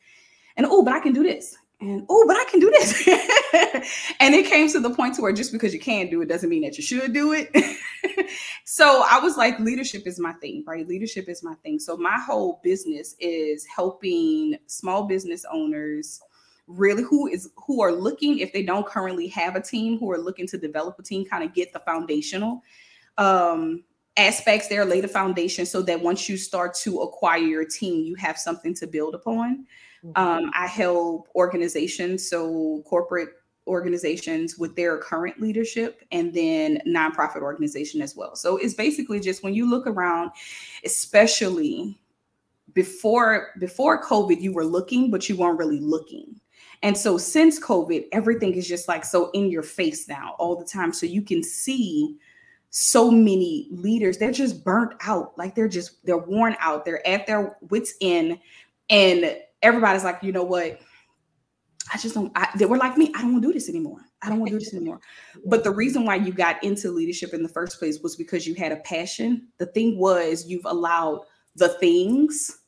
And 0.56 0.66
oh 0.66 0.84
but 0.84 0.94
i 0.94 1.00
can 1.00 1.14
do 1.14 1.22
this 1.22 1.56
and 1.80 2.06
oh, 2.10 2.26
but 2.28 2.36
I 2.36 2.46
can 2.50 2.60
do 2.60 2.72
this. 2.72 3.08
and 4.20 4.34
it 4.34 4.48
came 4.48 4.70
to 4.72 4.80
the 4.80 4.90
point 4.90 5.16
to 5.16 5.22
where 5.22 5.32
just 5.32 5.52
because 5.52 5.74
you 5.74 5.80
can 5.80 6.10
do 6.10 6.22
it 6.22 6.30
doesn't 6.30 6.50
mean 6.50 6.64
that 6.64 6.78
you 6.78 6.84
should 6.84 7.14
do 7.14 7.34
it. 7.34 7.52
so 8.66 9.04
I 9.10 9.20
was 9.20 9.38
like, 9.38 9.60
leadership 9.60 10.08
is 10.08 10.20
my 10.20 10.34
thing, 10.34 10.64
right? 10.66 10.88
Leadership 10.88 11.30
is 11.30 11.44
my 11.44 11.54
thing. 11.64 11.80
So 11.80 11.96
my 11.96 12.18
whole 12.18 12.60
business 12.64 13.16
is 13.20 13.66
helping 13.66 14.58
small 14.66 15.04
business 15.04 15.46
owners 15.52 16.20
really 16.66 17.04
who 17.04 17.28
is 17.28 17.50
who 17.56 17.82
are 17.82 17.94
looking 17.94 18.40
if 18.40 18.52
they 18.52 18.62
don't 18.62 18.86
currently 18.86 19.28
have 19.28 19.56
a 19.56 19.62
team 19.62 19.98
who 19.98 20.12
are 20.12 20.18
looking 20.18 20.46
to 20.46 20.58
develop 20.58 21.00
a 21.00 21.04
team 21.04 21.24
kind 21.26 21.42
of 21.42 21.54
get 21.54 21.72
the 21.72 21.80
foundational 21.80 22.62
um 23.18 23.82
aspects 24.18 24.68
there 24.68 24.84
lay 24.84 25.00
the 25.00 25.08
foundation 25.08 25.66
so 25.66 25.82
that 25.82 26.02
once 26.02 26.28
you 26.28 26.36
start 26.36 26.74
to 26.74 27.00
acquire 27.00 27.38
your 27.38 27.64
team 27.64 28.04
you 28.04 28.16
have 28.16 28.38
something 28.38 28.74
to 28.74 28.86
build 28.86 29.16
upon. 29.16 29.66
Um, 30.16 30.52
I 30.54 30.68
help 30.68 31.28
organizations, 31.36 32.30
so 32.30 32.84
corporate 32.86 33.30
organizations 33.68 34.58
with 34.58 34.76
their 34.76 34.98
current 34.98 35.42
leadership 35.42 36.04
and 36.12 36.34
then 36.34 36.82
nonprofit 36.88 37.42
organization 37.42 38.02
as 38.02 38.16
well. 38.16 38.36
So 38.36 38.58
it's 38.58 38.74
basically 38.74 39.20
just 39.20 39.44
when 39.44 39.54
you 39.54 39.70
look 39.70 39.86
around, 39.88 40.32
especially 40.86 42.00
before 42.74 43.50
before 43.60 44.04
COVID, 44.04 44.42
you 44.42 44.54
were 44.54 44.66
looking, 44.66 45.12
but 45.12 45.28
you 45.28 45.36
weren't 45.36 45.60
really 45.60 45.80
looking. 45.80 46.40
And 46.84 46.98
so 46.98 47.18
since 47.18 47.60
COVID, 47.60 48.06
everything 48.12 48.54
is 48.54 48.68
just 48.68 48.88
like 48.88 49.04
so 49.04 49.32
in 49.32 49.50
your 49.50 49.64
face 49.64 50.08
now 50.08 50.36
all 50.38 50.56
the 50.56 50.66
time. 50.66 50.94
So 50.94 51.06
you 51.06 51.22
can 51.22 51.44
see 51.44 52.18
so 52.70 53.10
many 53.10 53.68
leaders, 53.72 54.18
they're 54.18 54.32
just 54.32 54.64
burnt 54.64 54.94
out. 55.02 55.36
Like 55.38 55.56
they're 55.56 55.68
just, 55.68 56.06
they're 56.06 56.18
worn 56.18 56.56
out. 56.60 56.86
They're 56.86 57.06
at 57.08 57.26
their 57.26 57.58
wits' 57.70 57.96
end. 58.02 58.40
And 58.90 59.38
everybody's 59.62 60.04
like, 60.04 60.22
you 60.22 60.32
know 60.32 60.44
what? 60.44 60.80
I 61.94 61.98
just 61.98 62.16
don't, 62.16 62.32
I, 62.36 62.50
they 62.58 62.66
were 62.66 62.78
like 62.78 62.98
me. 62.98 63.12
I 63.16 63.22
don't 63.22 63.34
want 63.34 63.44
to 63.44 63.50
do 63.50 63.54
this 63.54 63.70
anymore. 63.70 64.02
I 64.22 64.30
don't 64.30 64.40
want 64.40 64.52
to 64.52 64.58
do 64.58 64.64
this 64.64 64.74
anymore. 64.74 65.00
But 65.46 65.64
the 65.64 65.72
reason 65.72 66.06
why 66.06 66.16
you 66.16 66.34
got 66.34 66.62
into 66.64 66.92
leadership 66.92 67.34
in 67.34 67.44
the 67.44 67.50
first 67.50 67.80
place 67.80 68.00
was 68.02 68.16
because 68.16 68.46
you 68.46 68.56
had 68.56 68.72
a 68.72 68.78
passion. 68.78 69.48
The 69.58 69.68
thing 69.68 69.98
was, 69.98 70.46
you've 70.48 70.66
allowed 70.66 71.22
the 71.56 71.70
things 71.70 72.60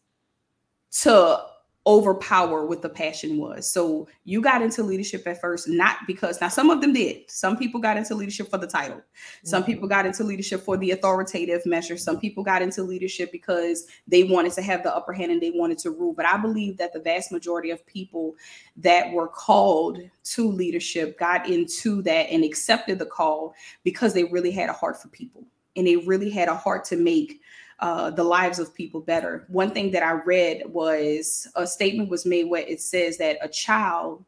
to 1.01 1.43
overpower 1.89 2.67
what 2.67 2.84
the 2.84 2.88
passion 2.88 3.39
was. 3.39 3.69
So 3.69 4.08
you 4.24 4.41
got 4.41 4.62
into 4.62 4.84
leadership 4.84 5.25
at 5.25 5.41
first, 5.41 5.67
not 5.67 5.98
because 6.05 6.39
now 6.39 6.48
some 6.48 6.69
of 6.69 6.81
them 6.81 6.93
did. 6.93 7.27
Some 7.27 7.58
people 7.58 7.81
got 7.81 7.98
into 7.98 8.13
leadership 8.13 8.48
for 8.48 8.60
the 8.60 8.67
title. 8.67 9.01
Some 9.43 9.63
mm-hmm. 9.63 9.72
people 9.72 9.88
got 9.88 10.05
into 10.05 10.24
leadership 10.24 10.62
for 10.62 10.77
the 10.77 10.91
authoritative 10.91 11.65
measure. 11.65 11.98
Some 11.98 12.19
people 12.19 12.43
got 12.43 12.62
into 12.62 12.84
leadership 12.84 13.31
because 13.31 13.88
they 14.08 14.24
wanted 14.24 14.51
to 14.53 14.62
have 14.62 14.84
the 14.84 14.96
upper 14.96 15.13
hand 15.13 15.31
and 15.31 15.41
they 15.41 15.50
wanted 15.50 15.79
to 15.79 15.89
rule. 15.89 16.13
But 16.13 16.27
I 16.27 16.38
believe 16.38 16.77
that 16.77 16.93
the 16.93 17.00
vast 17.00 17.31
majority 17.31 17.72
of 17.72 17.84
people 17.88 18.36
that 18.77 19.12
were 19.12 19.27
called 19.27 19.98
to 20.25 20.48
leadership 20.48 21.17
got 21.17 21.50
into 21.50 22.03
that 22.03 22.29
and 22.29 22.43
accepted 22.43 23.00
the 23.00 23.08
call 23.08 23.55
because 23.84 24.13
they 24.13 24.25
really 24.25 24.51
had 24.51 24.69
a 24.69 24.74
heart 24.74 25.01
for 25.01 25.08
people 25.08 25.43
and 25.75 25.88
they 25.88 25.96
really 25.96 26.29
had 26.29 26.50
a 26.50 26.55
heart 26.55 26.86
to 26.86 26.98
make 26.98 27.41
uh, 27.82 28.10
the 28.12 28.24
lives 28.24 28.60
of 28.60 28.74
people 28.74 29.02
better. 29.02 29.46
One 29.48 29.72
thing 29.72 29.92
that 29.92 30.04
I 30.04 30.12
read 30.12 30.64
was 30.68 31.48
a 31.56 31.66
statement 31.66 32.10
was 32.10 32.26
made 32.26 32.46
where 32.46 32.62
it 32.62 32.82
says 32.82 33.18
that 33.18 33.38
a 33.42 33.48
child 33.48 34.26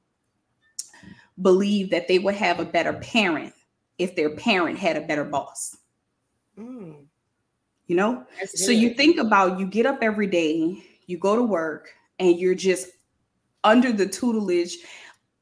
believed 1.41 1.91
that 1.91 2.07
they 2.07 2.19
would 2.19 2.35
have 2.35 2.59
a 2.59 2.65
better 2.65 2.93
parent 2.93 3.53
if 3.97 4.15
their 4.15 4.35
parent 4.35 4.79
had 4.79 4.97
a 4.97 5.01
better 5.01 5.25
boss. 5.25 5.77
Mm. 6.57 7.05
You 7.87 7.95
know? 7.95 8.25
so 8.45 8.71
you 8.71 8.93
think 8.93 9.17
about 9.17 9.59
you 9.59 9.65
get 9.65 9.85
up 9.85 9.99
every 10.01 10.27
day, 10.27 10.81
you 11.07 11.17
go 11.17 11.35
to 11.35 11.43
work, 11.43 11.89
and 12.19 12.39
you're 12.39 12.55
just 12.55 12.89
under 13.63 13.91
the 13.91 14.07
tutelage 14.07 14.77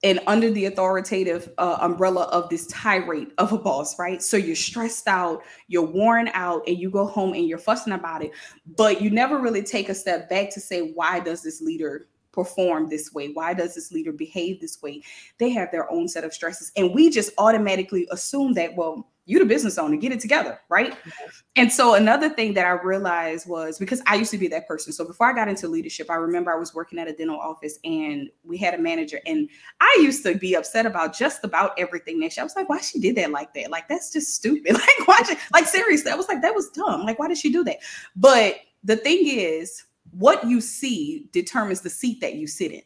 and 0.04 0.20
under 0.28 0.50
the 0.50 0.66
authoritative 0.66 1.52
uh, 1.58 1.78
umbrella 1.82 2.24
of 2.32 2.50
this 2.50 2.68
tirade 2.68 3.32
of 3.38 3.52
a 3.52 3.58
boss, 3.58 4.00
right? 4.00 4.22
So 4.22 4.38
you're 4.38 4.56
stressed 4.56 5.08
out, 5.08 5.44
you're 5.68 5.86
worn 5.86 6.30
out, 6.34 6.64
and 6.68 6.78
you 6.78 6.90
go 6.90 7.06
home 7.06 7.34
and 7.34 7.48
you're 7.48 7.58
fussing 7.58 7.94
about 7.94 8.24
it, 8.24 8.32
but 8.78 9.02
you 9.02 9.10
never 9.10 9.40
really 9.40 9.64
take 9.64 9.90
a 9.90 9.96
step 9.96 10.30
back 10.30 10.50
to 10.52 10.60
say, 10.60 10.92
why 10.92 11.20
does 11.20 11.44
this 11.44 11.62
leader 11.62 12.08
perform 12.32 12.88
this 12.88 13.14
way? 13.14 13.32
Why 13.34 13.54
does 13.54 13.76
this 13.76 13.92
leader 13.92 14.14
behave 14.14 14.62
this 14.62 14.82
way? 14.82 15.02
They 15.38 15.50
have 15.50 15.72
their 15.72 15.92
own 15.92 16.08
set 16.08 16.24
of 16.24 16.34
stresses, 16.34 16.72
and 16.78 16.94
we 16.94 17.10
just 17.10 17.32
automatically 17.38 18.08
assume 18.12 18.54
that, 18.54 18.76
well, 18.76 19.10
you're 19.30 19.40
the 19.40 19.46
business 19.46 19.78
owner, 19.78 19.96
get 19.96 20.12
it 20.12 20.20
together, 20.20 20.60
right? 20.70 20.98
And 21.56 21.72
so 21.72 21.94
another 21.94 22.30
thing 22.30 22.56
that 22.56 22.66
I 22.66 22.72
realized 22.72 23.48
was 23.48 23.78
because 23.78 24.02
I 24.08 24.16
used 24.16 24.32
to 24.32 24.40
be 24.40 24.48
that 24.48 24.68
person. 24.68 24.92
So 24.92 25.06
before 25.06 25.28
I 25.28 25.34
got 25.34 25.48
into 25.48 25.68
leadership, 25.68 26.10
I 26.10 26.16
remember 26.16 26.52
I 26.52 26.58
was 26.58 26.74
working 26.74 26.98
at 26.98 27.08
a 27.08 27.14
dental 27.14 27.40
office 27.40 27.78
and 27.84 28.32
we 28.44 28.58
had 28.58 28.74
a 28.74 28.80
manager, 28.80 29.20
and 29.28 29.48
I 29.82 30.00
used 30.02 30.24
to 30.24 30.34
be 30.36 30.56
upset 30.56 30.88
about 30.88 31.16
just 31.16 31.44
about 31.44 31.78
everything 31.78 32.20
that 32.22 32.34
she. 32.34 32.42
I 32.42 32.44
was 32.44 32.56
like, 32.56 32.70
why 32.70 32.80
she 32.80 33.00
did 33.00 33.18
that 33.18 33.30
like 33.30 33.54
that? 33.54 33.70
Like 33.70 33.88
that's 33.88 34.12
just 34.12 34.34
stupid. 34.34 34.76
Like 34.80 35.08
why? 35.08 35.20
She, 35.28 35.36
like 35.54 35.66
seriously, 35.68 36.12
I 36.12 36.16
was 36.16 36.28
like, 36.28 36.42
that 36.42 36.56
was 36.56 36.70
dumb. 36.72 37.04
Like 37.06 37.20
why 37.20 37.28
did 37.28 37.38
she 37.38 37.52
do 37.52 37.64
that? 37.66 37.78
But 38.16 38.56
the 38.84 38.96
thing 38.96 39.28
is, 39.28 39.86
what 40.12 40.44
you 40.48 40.60
see 40.60 41.28
determines 41.32 41.82
the 41.82 41.90
seat 41.90 42.20
that 42.22 42.36
you 42.36 42.48
sit 42.48 42.72
in, 42.72 42.82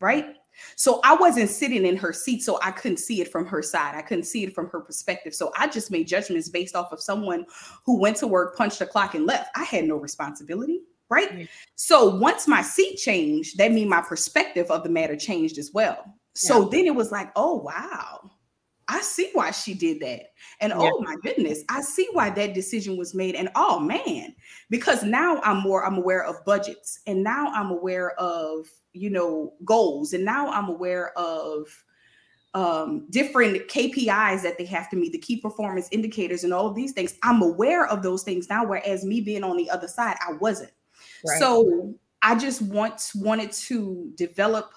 right? 0.00 0.36
So 0.76 1.00
I 1.04 1.14
wasn't 1.14 1.50
sitting 1.50 1.84
in 1.86 1.96
her 1.96 2.12
seat, 2.12 2.42
so 2.42 2.58
I 2.62 2.70
couldn't 2.70 2.98
see 2.98 3.20
it 3.20 3.30
from 3.30 3.46
her 3.46 3.62
side. 3.62 3.94
I 3.94 4.02
couldn't 4.02 4.24
see 4.24 4.44
it 4.44 4.54
from 4.54 4.68
her 4.70 4.80
perspective. 4.80 5.34
So 5.34 5.52
I 5.56 5.66
just 5.66 5.90
made 5.90 6.08
judgments 6.08 6.48
based 6.48 6.74
off 6.76 6.92
of 6.92 7.00
someone 7.00 7.46
who 7.84 7.98
went 7.98 8.16
to 8.18 8.26
work, 8.26 8.56
punched 8.56 8.78
the 8.78 8.86
clock, 8.86 9.14
and 9.14 9.26
left. 9.26 9.50
I 9.56 9.64
had 9.64 9.84
no 9.84 9.96
responsibility, 9.96 10.80
right? 11.08 11.30
Mm-hmm. 11.30 11.44
So 11.76 12.16
once 12.16 12.48
my 12.48 12.62
seat 12.62 12.96
changed, 12.96 13.58
that 13.58 13.72
means 13.72 13.90
my 13.90 14.00
perspective 14.00 14.70
of 14.70 14.82
the 14.82 14.90
matter 14.90 15.16
changed 15.16 15.58
as 15.58 15.72
well. 15.72 16.04
So 16.34 16.62
yeah. 16.62 16.68
then 16.70 16.86
it 16.86 16.94
was 16.94 17.12
like, 17.12 17.30
oh 17.36 17.56
wow, 17.56 18.30
I 18.88 19.00
see 19.00 19.30
why 19.32 19.50
she 19.50 19.74
did 19.74 20.00
that. 20.00 20.32
And 20.60 20.70
yeah. 20.70 20.90
oh 20.92 21.00
my 21.00 21.16
goodness, 21.22 21.62
I 21.68 21.80
see 21.80 22.08
why 22.12 22.30
that 22.30 22.54
decision 22.54 22.96
was 22.96 23.14
made. 23.14 23.34
And 23.34 23.48
oh 23.54 23.80
man, 23.80 24.34
because 24.70 25.02
now 25.02 25.40
I'm 25.42 25.62
more 25.62 25.84
I'm 25.84 25.96
aware 25.96 26.24
of 26.24 26.44
budgets 26.44 27.00
and 27.06 27.22
now 27.22 27.52
I'm 27.54 27.70
aware 27.70 28.12
of 28.20 28.66
you 28.94 29.10
know 29.10 29.52
goals 29.64 30.12
and 30.12 30.24
now 30.24 30.48
i'm 30.50 30.68
aware 30.68 31.10
of 31.18 31.66
um, 32.54 33.06
different 33.10 33.66
KPIs 33.66 34.42
that 34.42 34.58
they 34.58 34.64
have 34.66 34.88
to 34.90 34.96
meet, 34.96 35.10
the 35.10 35.18
key 35.18 35.40
performance 35.40 35.88
indicators, 35.90 36.44
and 36.44 36.54
all 36.54 36.68
of 36.68 36.76
these 36.76 36.92
things. 36.92 37.18
I'm 37.24 37.42
aware 37.42 37.86
of 37.86 38.02
those 38.02 38.22
things 38.22 38.48
now, 38.48 38.64
whereas 38.64 39.04
me 39.04 39.20
being 39.20 39.42
on 39.42 39.56
the 39.56 39.68
other 39.68 39.88
side, 39.88 40.16
I 40.20 40.34
wasn't. 40.34 40.70
Right. 41.26 41.38
So 41.40 41.94
I 42.22 42.36
just 42.36 42.62
want 42.62 43.10
wanted 43.16 43.50
to 43.52 44.12
develop 44.14 44.72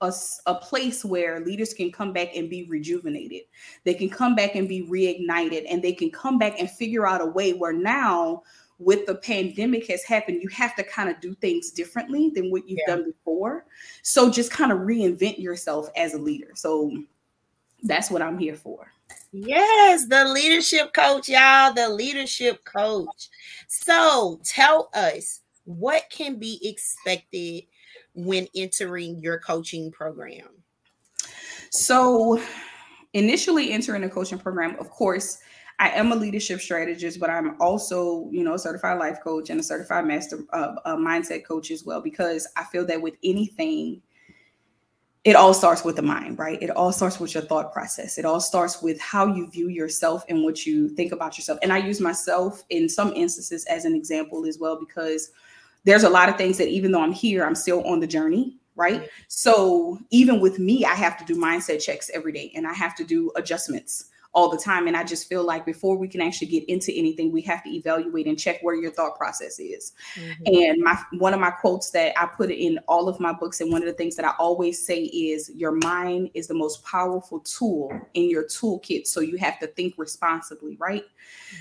a, 0.00 0.12
a 0.46 0.54
place 0.54 1.04
where 1.04 1.40
leaders 1.40 1.72
can 1.72 1.90
come 1.90 2.12
back 2.12 2.36
and 2.36 2.50
be 2.50 2.66
rejuvenated. 2.68 3.42
They 3.84 3.94
can 3.94 4.10
come 4.10 4.34
back 4.34 4.54
and 4.54 4.68
be 4.68 4.82
reignited, 4.84 5.66
and 5.68 5.82
they 5.82 5.92
can 5.92 6.10
come 6.10 6.38
back 6.38 6.58
and 6.58 6.70
figure 6.70 7.06
out 7.06 7.20
a 7.20 7.26
way 7.26 7.52
where 7.52 7.72
now 7.72 8.42
with 8.78 9.06
the 9.06 9.14
pandemic 9.14 9.86
has 9.86 10.02
happened, 10.04 10.42
you 10.42 10.48
have 10.50 10.76
to 10.76 10.84
kind 10.84 11.08
of 11.08 11.20
do 11.20 11.34
things 11.36 11.70
differently 11.70 12.30
than 12.34 12.50
what 12.50 12.68
you've 12.68 12.80
yeah. 12.86 12.96
done 12.96 13.04
before. 13.04 13.64
So 14.02 14.30
just 14.30 14.50
kind 14.50 14.70
of 14.70 14.80
reinvent 14.80 15.38
yourself 15.38 15.88
as 15.96 16.14
a 16.14 16.18
leader. 16.18 16.50
So 16.54 16.92
that's 17.82 18.10
what 18.10 18.22
I'm 18.22 18.38
here 18.38 18.54
for. 18.54 18.92
Yes, 19.32 20.06
the 20.06 20.24
leadership 20.26 20.92
coach, 20.92 21.28
y'all, 21.28 21.72
the 21.72 21.88
leadership 21.88 22.64
coach. 22.64 23.28
So 23.68 24.40
tell 24.44 24.90
us 24.94 25.40
what 25.64 26.04
can 26.10 26.38
be 26.38 26.60
expected 26.62 27.64
when 28.16 28.48
entering 28.56 29.20
your 29.20 29.38
coaching 29.38 29.92
program. 29.92 30.48
So, 31.70 32.42
initially 33.12 33.72
entering 33.72 34.04
a 34.04 34.08
coaching 34.08 34.38
program, 34.38 34.76
of 34.80 34.90
course, 34.90 35.38
I 35.78 35.90
am 35.90 36.10
a 36.10 36.16
leadership 36.16 36.60
strategist, 36.60 37.20
but 37.20 37.28
I'm 37.28 37.60
also, 37.60 38.28
you 38.32 38.42
know, 38.42 38.54
a 38.54 38.58
certified 38.58 38.98
life 38.98 39.18
coach 39.22 39.50
and 39.50 39.60
a 39.60 39.62
certified 39.62 40.06
master 40.06 40.44
uh, 40.52 40.76
a 40.86 40.96
mindset 40.96 41.44
coach 41.44 41.70
as 41.70 41.84
well, 41.84 42.00
because 42.00 42.48
I 42.56 42.64
feel 42.64 42.86
that 42.86 43.02
with 43.02 43.14
anything, 43.22 44.00
it 45.24 45.36
all 45.36 45.52
starts 45.52 45.84
with 45.84 45.96
the 45.96 46.02
mind, 46.02 46.38
right? 46.38 46.62
It 46.62 46.70
all 46.70 46.92
starts 46.92 47.20
with 47.20 47.34
your 47.34 47.42
thought 47.42 47.72
process. 47.72 48.16
It 48.16 48.24
all 48.24 48.40
starts 48.40 48.80
with 48.80 48.98
how 49.00 49.26
you 49.26 49.50
view 49.50 49.68
yourself 49.68 50.24
and 50.28 50.44
what 50.44 50.64
you 50.64 50.88
think 50.88 51.12
about 51.12 51.36
yourself. 51.36 51.58
And 51.62 51.72
I 51.72 51.78
use 51.78 52.00
myself 52.00 52.62
in 52.70 52.88
some 52.88 53.12
instances 53.12 53.66
as 53.66 53.84
an 53.84 53.94
example 53.94 54.46
as 54.46 54.58
well, 54.58 54.78
because 54.78 55.32
there's 55.86 56.02
a 56.02 56.10
lot 56.10 56.28
of 56.28 56.36
things 56.36 56.58
that 56.58 56.68
even 56.68 56.92
though 56.92 57.00
I'm 57.00 57.12
here, 57.12 57.44
I'm 57.44 57.54
still 57.54 57.82
on 57.84 58.00
the 58.00 58.06
journey 58.06 58.58
right? 58.76 59.08
So 59.28 59.98
even 60.10 60.38
with 60.38 60.58
me, 60.58 60.84
I 60.84 60.94
have 60.94 61.16
to 61.18 61.24
do 61.24 61.34
mindset 61.34 61.82
checks 61.82 62.10
every 62.12 62.30
day 62.30 62.52
and 62.54 62.66
I 62.66 62.74
have 62.74 62.94
to 62.96 63.04
do 63.04 63.32
adjustments 63.34 64.10
all 64.36 64.50
the 64.50 64.58
time. 64.58 64.86
And 64.86 64.94
I 64.94 65.02
just 65.02 65.30
feel 65.30 65.42
like 65.44 65.64
before 65.64 65.96
we 65.96 66.06
can 66.08 66.20
actually 66.20 66.48
get 66.48 66.64
into 66.64 66.92
anything, 66.92 67.32
we 67.32 67.40
have 67.42 67.64
to 67.64 67.70
evaluate 67.70 68.26
and 68.26 68.38
check 68.38 68.60
where 68.60 68.74
your 68.74 68.90
thought 68.90 69.16
process 69.16 69.58
is. 69.58 69.94
Mm-hmm. 70.14 70.42
And 70.46 70.82
my 70.82 71.02
one 71.18 71.32
of 71.32 71.40
my 71.40 71.50
quotes 71.50 71.90
that 71.92 72.12
I 72.20 72.26
put 72.26 72.50
in 72.50 72.78
all 72.86 73.08
of 73.08 73.18
my 73.18 73.32
books, 73.32 73.62
and 73.62 73.72
one 73.72 73.80
of 73.80 73.86
the 73.86 73.94
things 73.94 74.14
that 74.16 74.26
I 74.26 74.34
always 74.38 74.84
say 74.84 75.04
is 75.04 75.50
your 75.54 75.72
mind 75.72 76.30
is 76.34 76.48
the 76.48 76.54
most 76.54 76.84
powerful 76.84 77.40
tool 77.40 77.98
in 78.12 78.28
your 78.28 78.44
toolkit. 78.44 79.06
So 79.06 79.20
you 79.20 79.38
have 79.38 79.58
to 79.60 79.68
think 79.68 79.94
responsibly, 79.96 80.76
right? 80.78 81.04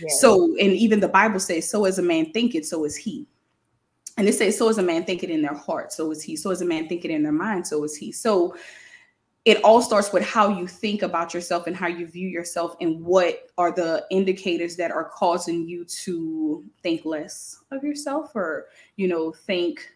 Yes. 0.01 0.19
So, 0.19 0.43
and 0.59 0.73
even 0.73 0.99
the 0.99 1.07
Bible 1.07 1.39
says, 1.39 1.69
so 1.69 1.85
as 1.85 1.97
a 1.97 2.03
man 2.03 2.33
thinketh, 2.33 2.65
so 2.65 2.83
is 2.83 2.97
he 2.97 3.25
and 4.17 4.27
it 4.27 4.33
says 4.33 4.57
so 4.57 4.69
is 4.69 4.77
a 4.77 4.83
man 4.83 5.03
thinking 5.03 5.29
in 5.29 5.41
their 5.41 5.53
heart 5.53 5.91
so 5.91 6.11
is 6.11 6.21
he. 6.21 6.35
So 6.35 6.51
is 6.51 6.61
a 6.61 6.65
man 6.65 6.87
thinking 6.87 7.11
in 7.11 7.23
their 7.23 7.31
mind 7.31 7.67
so 7.67 7.83
is 7.83 7.95
he. 7.95 8.11
So 8.11 8.55
it 9.45 9.63
all 9.63 9.81
starts 9.81 10.11
with 10.11 10.23
how 10.23 10.49
you 10.49 10.67
think 10.67 11.03
about 11.03 11.33
yourself 11.33 11.67
and 11.67 11.75
how 11.75 11.87
you 11.87 12.07
view 12.07 12.27
yourself 12.27 12.75
and 12.81 12.99
what 13.03 13.49
are 13.59 13.71
the 13.71 14.03
indicators 14.09 14.75
that 14.77 14.91
are 14.91 15.09
causing 15.09 15.67
you 15.67 15.85
to 15.85 16.63
think 16.81 17.05
less 17.05 17.63
of 17.71 17.83
yourself 17.83 18.31
or 18.35 18.65
you 18.95 19.07
know 19.07 19.31
think 19.31 19.87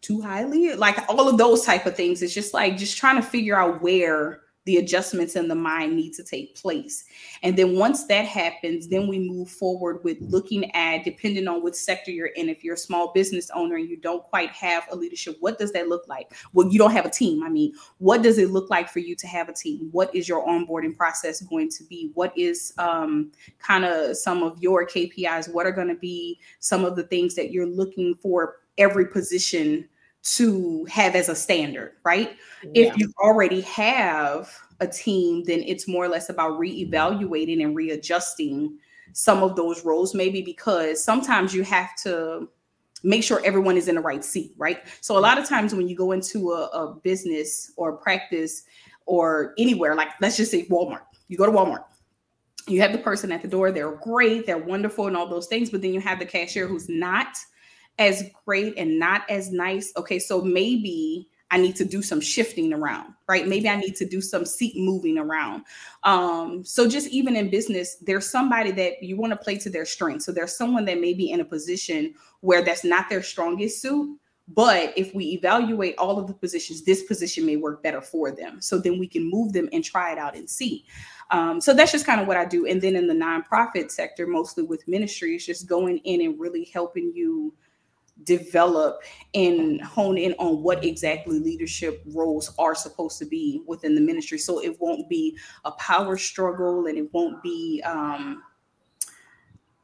too 0.00 0.20
highly. 0.20 0.74
Like 0.74 1.08
all 1.08 1.28
of 1.28 1.38
those 1.38 1.64
type 1.64 1.86
of 1.86 1.96
things. 1.96 2.22
It's 2.22 2.34
just 2.34 2.54
like 2.54 2.76
just 2.76 2.96
trying 2.96 3.16
to 3.16 3.22
figure 3.22 3.56
out 3.56 3.82
where 3.82 4.42
the 4.68 4.76
adjustments 4.76 5.34
in 5.34 5.48
the 5.48 5.54
mind 5.54 5.96
need 5.96 6.12
to 6.12 6.22
take 6.22 6.54
place. 6.54 7.06
And 7.42 7.56
then 7.56 7.76
once 7.78 8.06
that 8.08 8.26
happens, 8.26 8.86
then 8.86 9.08
we 9.08 9.18
move 9.18 9.48
forward 9.48 10.04
with 10.04 10.18
looking 10.20 10.70
at, 10.74 11.04
depending 11.04 11.48
on 11.48 11.62
which 11.62 11.74
sector 11.74 12.10
you're 12.10 12.26
in, 12.26 12.50
if 12.50 12.62
you're 12.62 12.74
a 12.74 12.78
small 12.78 13.10
business 13.14 13.50
owner 13.54 13.76
and 13.76 13.88
you 13.88 13.96
don't 13.96 14.22
quite 14.24 14.50
have 14.50 14.84
a 14.90 14.94
leadership, 14.94 15.38
what 15.40 15.58
does 15.58 15.72
that 15.72 15.88
look 15.88 16.06
like? 16.06 16.34
Well, 16.52 16.68
you 16.68 16.78
don't 16.78 16.90
have 16.90 17.06
a 17.06 17.10
team. 17.10 17.42
I 17.42 17.48
mean, 17.48 17.72
what 17.96 18.20
does 18.20 18.36
it 18.36 18.50
look 18.50 18.68
like 18.68 18.90
for 18.90 18.98
you 18.98 19.16
to 19.16 19.26
have 19.26 19.48
a 19.48 19.54
team? 19.54 19.88
What 19.90 20.14
is 20.14 20.28
your 20.28 20.46
onboarding 20.46 20.94
process 20.94 21.40
going 21.40 21.70
to 21.70 21.84
be? 21.84 22.10
What 22.12 22.36
is 22.36 22.74
um, 22.76 23.32
kind 23.60 23.86
of 23.86 24.18
some 24.18 24.42
of 24.42 24.62
your 24.62 24.86
KPIs? 24.86 25.50
What 25.50 25.64
are 25.64 25.72
going 25.72 25.88
to 25.88 25.94
be 25.94 26.40
some 26.58 26.84
of 26.84 26.94
the 26.94 27.04
things 27.04 27.34
that 27.36 27.52
you're 27.52 27.64
looking 27.64 28.16
for 28.16 28.56
every 28.76 29.06
position 29.06 29.88
to 30.22 30.84
have 30.86 31.14
as 31.14 31.28
a 31.28 31.34
standard, 31.34 31.92
right? 32.04 32.36
Yeah. 32.62 32.88
If 32.88 32.98
you 32.98 33.12
already 33.20 33.60
have 33.62 34.52
a 34.80 34.86
team, 34.86 35.44
then 35.44 35.62
it's 35.66 35.88
more 35.88 36.04
or 36.04 36.08
less 36.08 36.28
about 36.28 36.60
reevaluating 36.60 37.62
and 37.62 37.74
readjusting 37.74 38.78
some 39.12 39.42
of 39.42 39.56
those 39.56 39.84
roles, 39.84 40.14
maybe 40.14 40.42
because 40.42 41.02
sometimes 41.02 41.54
you 41.54 41.62
have 41.62 41.96
to 42.02 42.48
make 43.02 43.22
sure 43.22 43.40
everyone 43.44 43.76
is 43.76 43.88
in 43.88 43.94
the 43.94 44.00
right 44.00 44.24
seat, 44.24 44.52
right? 44.56 44.80
So 45.00 45.18
a 45.18 45.20
lot 45.20 45.38
of 45.38 45.48
times 45.48 45.74
when 45.74 45.88
you 45.88 45.96
go 45.96 46.12
into 46.12 46.52
a, 46.52 46.66
a 46.66 46.94
business 46.96 47.72
or 47.76 47.96
practice 47.96 48.64
or 49.06 49.54
anywhere, 49.56 49.94
like 49.94 50.08
let's 50.20 50.36
just 50.36 50.50
say 50.50 50.66
Walmart, 50.66 51.02
you 51.28 51.36
go 51.36 51.46
to 51.46 51.52
Walmart, 51.52 51.84
you 52.66 52.80
have 52.80 52.92
the 52.92 52.98
person 52.98 53.32
at 53.32 53.40
the 53.40 53.48
door, 53.48 53.70
they're 53.72 53.92
great, 53.92 54.46
they're 54.46 54.58
wonderful, 54.58 55.06
and 55.06 55.16
all 55.16 55.28
those 55.28 55.46
things, 55.46 55.70
but 55.70 55.80
then 55.80 55.94
you 55.94 56.00
have 56.00 56.18
the 56.18 56.26
cashier 56.26 56.66
who's 56.66 56.88
not 56.88 57.28
as 57.98 58.24
great 58.44 58.74
and 58.76 58.98
not 58.98 59.28
as 59.28 59.50
nice. 59.50 59.92
Okay, 59.96 60.18
so 60.18 60.40
maybe 60.40 61.28
I 61.50 61.56
need 61.58 61.76
to 61.76 61.84
do 61.84 62.02
some 62.02 62.20
shifting 62.20 62.72
around, 62.72 63.14
right? 63.26 63.46
Maybe 63.46 63.68
I 63.68 63.76
need 63.76 63.96
to 63.96 64.04
do 64.04 64.20
some 64.20 64.44
seat 64.44 64.76
moving 64.76 65.16
around. 65.16 65.64
Um, 66.04 66.62
so 66.64 66.88
just 66.88 67.08
even 67.08 67.36
in 67.36 67.48
business, 67.48 67.96
there's 67.96 68.28
somebody 68.28 68.70
that 68.72 69.02
you 69.02 69.16
want 69.16 69.32
to 69.32 69.36
play 69.36 69.56
to 69.58 69.70
their 69.70 69.86
strength. 69.86 70.22
So 70.22 70.32
there's 70.32 70.56
someone 70.56 70.84
that 70.84 71.00
may 71.00 71.14
be 71.14 71.30
in 71.30 71.40
a 71.40 71.44
position 71.44 72.14
where 72.40 72.62
that's 72.62 72.84
not 72.84 73.08
their 73.08 73.22
strongest 73.22 73.80
suit. 73.80 74.18
But 74.50 74.94
if 74.96 75.14
we 75.14 75.26
evaluate 75.26 75.94
all 75.98 76.18
of 76.18 76.26
the 76.26 76.32
positions, 76.32 76.82
this 76.82 77.02
position 77.02 77.44
may 77.44 77.56
work 77.56 77.82
better 77.82 78.00
for 78.00 78.30
them. 78.30 78.62
So 78.62 78.78
then 78.78 78.98
we 78.98 79.06
can 79.06 79.28
move 79.28 79.52
them 79.52 79.68
and 79.74 79.84
try 79.84 80.12
it 80.12 80.18
out 80.18 80.34
and 80.34 80.48
see. 80.48 80.86
Um, 81.30 81.60
so 81.60 81.74
that's 81.74 81.92
just 81.92 82.06
kind 82.06 82.18
of 82.18 82.26
what 82.26 82.38
I 82.38 82.46
do. 82.46 82.66
And 82.66 82.80
then 82.80 82.96
in 82.96 83.06
the 83.06 83.14
nonprofit 83.14 83.90
sector, 83.90 84.26
mostly 84.26 84.64
with 84.64 84.88
ministry, 84.88 85.34
it's 85.34 85.44
just 85.44 85.68
going 85.68 85.98
in 85.98 86.22
and 86.22 86.40
really 86.40 86.64
helping 86.72 87.12
you 87.14 87.52
develop 88.24 89.02
and 89.34 89.80
hone 89.80 90.18
in 90.18 90.34
on 90.38 90.62
what 90.62 90.84
exactly 90.84 91.38
leadership 91.38 92.02
roles 92.06 92.54
are 92.58 92.74
supposed 92.74 93.18
to 93.18 93.24
be 93.26 93.62
within 93.66 93.94
the 93.94 94.00
ministry. 94.00 94.38
So 94.38 94.60
it 94.60 94.80
won't 94.80 95.08
be 95.08 95.36
a 95.64 95.72
power 95.72 96.16
struggle 96.16 96.86
and 96.86 96.98
it 96.98 97.12
won't 97.12 97.42
be 97.42 97.82
um, 97.84 98.42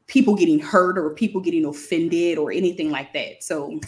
people 0.07 0.35
getting 0.35 0.59
hurt 0.59 0.97
or 0.97 1.11
people 1.11 1.41
getting 1.41 1.65
offended 1.65 2.37
or 2.37 2.51
anything 2.51 2.91
like 2.91 3.13
that. 3.13 3.43
So 3.43 3.79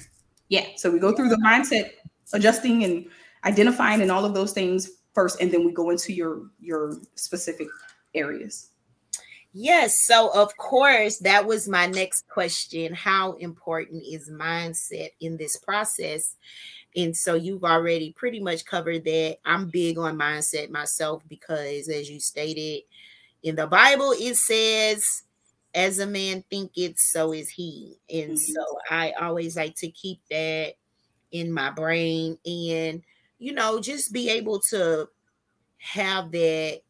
yeah 0.49 0.65
so 0.75 0.89
we 0.89 0.99
go 0.99 1.11
through 1.11 1.29
the 1.29 1.37
mindset 1.37 1.91
adjusting 2.33 2.83
and 2.83 3.05
identifying 3.45 4.01
and 4.01 4.11
all 4.11 4.25
of 4.25 4.33
those 4.33 4.53
things 4.53 4.89
first 5.13 5.41
and 5.41 5.51
then 5.51 5.65
we 5.65 5.71
go 5.71 5.89
into 5.89 6.13
your 6.13 6.43
your 6.59 6.97
specific 7.15 7.67
areas 8.15 8.69
Yes. 9.59 10.05
So, 10.05 10.29
of 10.35 10.55
course, 10.57 11.17
that 11.17 11.47
was 11.47 11.67
my 11.67 11.87
next 11.87 12.27
question. 12.27 12.93
How 12.93 13.33
important 13.33 14.03
is 14.03 14.29
mindset 14.29 15.09
in 15.19 15.35
this 15.35 15.57
process? 15.57 16.35
And 16.95 17.17
so, 17.17 17.33
you've 17.33 17.63
already 17.63 18.13
pretty 18.15 18.39
much 18.39 18.65
covered 18.65 19.03
that. 19.05 19.37
I'm 19.45 19.67
big 19.69 19.97
on 19.97 20.15
mindset 20.15 20.69
myself 20.69 21.23
because, 21.27 21.89
as 21.89 22.07
you 22.07 22.19
stated 22.19 22.83
in 23.41 23.55
the 23.55 23.65
Bible, 23.65 24.13
it 24.15 24.35
says, 24.35 25.23
as 25.73 25.97
a 25.97 26.05
man 26.05 26.43
thinketh, 26.51 26.99
so 26.99 27.33
is 27.33 27.49
he. 27.49 27.95
And 28.11 28.33
mm-hmm. 28.33 28.35
so, 28.35 28.63
I 28.91 29.13
always 29.19 29.57
like 29.57 29.73
to 29.77 29.89
keep 29.89 30.19
that 30.29 30.75
in 31.31 31.51
my 31.51 31.71
brain 31.71 32.37
and, 32.45 33.01
you 33.39 33.53
know, 33.53 33.79
just 33.79 34.13
be 34.13 34.29
able 34.29 34.59
to 34.69 35.09
have 35.79 36.29
that 36.29 36.81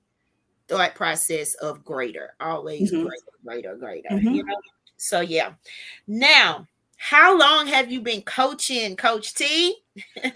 thought 0.67 0.95
process 0.95 1.53
of 1.55 1.83
greater, 1.83 2.33
always 2.39 2.91
mm-hmm. 2.91 3.07
greater, 3.07 3.25
greater, 3.43 3.75
greater. 3.75 4.09
Mm-hmm. 4.09 4.35
You 4.35 4.43
know. 4.43 4.55
So 4.97 5.21
yeah. 5.21 5.53
Now, 6.07 6.67
how 6.97 7.37
long 7.37 7.67
have 7.67 7.91
you 7.91 8.01
been 8.01 8.21
coaching, 8.23 8.95
Coach 8.95 9.35
T? 9.35 9.75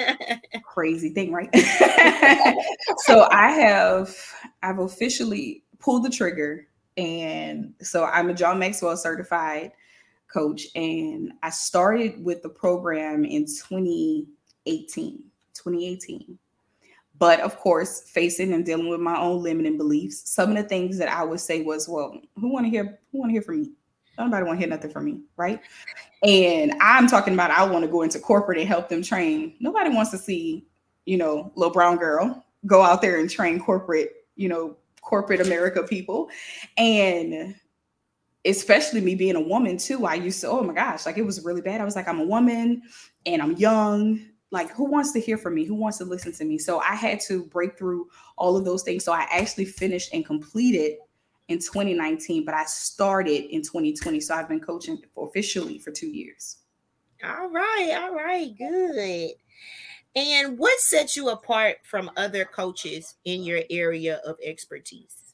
Crazy 0.63 1.09
thing, 1.09 1.31
right? 1.31 1.49
so 2.97 3.27
I 3.31 3.51
have 3.51 4.15
I've 4.61 4.79
officially 4.79 5.63
pulled 5.79 6.03
the 6.03 6.09
trigger, 6.09 6.67
and 6.97 7.73
so 7.81 8.05
I'm 8.05 8.29
a 8.29 8.33
John 8.33 8.59
Maxwell 8.59 8.95
certified 8.95 9.71
coach, 10.31 10.67
and 10.75 11.33
I 11.43 11.49
started 11.49 12.23
with 12.23 12.41
the 12.41 12.49
program 12.49 13.25
in 13.25 13.45
2018. 13.45 15.23
2018. 15.53 16.37
But 17.21 17.39
of 17.41 17.59
course, 17.59 18.01
facing 18.01 18.51
and 18.51 18.65
dealing 18.65 18.89
with 18.89 18.99
my 18.99 19.15
own 19.15 19.43
limiting 19.43 19.77
beliefs, 19.77 20.27
some 20.27 20.49
of 20.49 20.57
the 20.57 20.63
things 20.63 20.97
that 20.97 21.07
I 21.07 21.23
would 21.23 21.39
say 21.39 21.61
was, 21.61 21.87
well, 21.87 22.19
who 22.35 22.51
want 22.51 22.65
to 22.65 22.69
hear 22.71 22.99
who 23.11 23.19
want 23.19 23.29
to 23.29 23.33
hear 23.33 23.43
from 23.43 23.61
me? 23.61 23.73
Nobody 24.17 24.43
want 24.43 24.57
to 24.57 24.59
hear 24.59 24.67
nothing 24.67 24.89
from 24.89 25.05
me, 25.05 25.21
right? 25.37 25.61
And 26.23 26.73
I'm 26.81 27.05
talking 27.05 27.35
about 27.35 27.51
I 27.51 27.63
want 27.63 27.85
to 27.85 27.91
go 27.91 28.01
into 28.01 28.17
corporate 28.17 28.57
and 28.57 28.67
help 28.67 28.89
them 28.89 29.03
train. 29.03 29.53
Nobody 29.59 29.91
wants 29.91 30.09
to 30.11 30.17
see, 30.17 30.65
you 31.05 31.15
know, 31.15 31.51
little 31.53 31.71
brown 31.71 31.97
girl 31.97 32.43
go 32.65 32.81
out 32.81 33.03
there 33.03 33.19
and 33.19 33.29
train 33.29 33.59
corporate, 33.59 34.25
you 34.35 34.49
know, 34.49 34.75
corporate 35.01 35.41
America 35.41 35.83
people. 35.83 36.27
And 36.77 37.53
especially 38.45 38.99
me 38.99 39.13
being 39.13 39.35
a 39.35 39.41
woman 39.41 39.77
too, 39.77 40.07
I 40.07 40.15
used 40.15 40.41
to, 40.41 40.49
oh 40.49 40.63
my 40.63 40.73
gosh, 40.73 41.05
like 41.05 41.19
it 41.19 41.25
was 41.25 41.45
really 41.45 41.61
bad. 41.61 41.81
I 41.81 41.85
was 41.85 41.95
like, 41.95 42.07
I'm 42.07 42.19
a 42.19 42.25
woman 42.25 42.81
and 43.27 43.43
I'm 43.43 43.57
young 43.57 44.25
like 44.51 44.69
who 44.71 44.83
wants 44.83 45.13
to 45.13 45.19
hear 45.19 45.37
from 45.37 45.55
me? 45.55 45.63
Who 45.63 45.75
wants 45.75 45.97
to 45.99 46.05
listen 46.05 46.33
to 46.33 46.45
me? 46.45 46.57
So 46.57 46.79
i 46.79 46.93
had 46.93 47.19
to 47.21 47.45
break 47.45 47.77
through 47.77 48.07
all 48.37 48.55
of 48.55 48.65
those 48.65 48.83
things. 48.83 49.03
So 49.03 49.13
i 49.13 49.25
actually 49.31 49.65
finished 49.65 50.13
and 50.13 50.25
completed 50.25 50.97
in 51.47 51.57
2019 51.57 52.45
but 52.45 52.53
i 52.53 52.63
started 52.63 53.53
in 53.53 53.61
2020 53.61 54.21
so 54.21 54.35
i've 54.35 54.47
been 54.47 54.61
coaching 54.61 55.01
officially 55.17 55.79
for 55.79 55.91
two 55.91 56.07
years. 56.07 56.57
All 57.23 57.49
right 57.49 57.97
all 58.01 58.13
right 58.13 58.55
good. 58.57 59.31
And 60.13 60.57
what 60.57 60.77
sets 60.81 61.15
you 61.15 61.29
apart 61.29 61.77
from 61.83 62.11
other 62.17 62.43
coaches 62.43 63.15
in 63.23 63.43
your 63.43 63.61
area 63.69 64.19
of 64.25 64.35
expertise? 64.43 65.33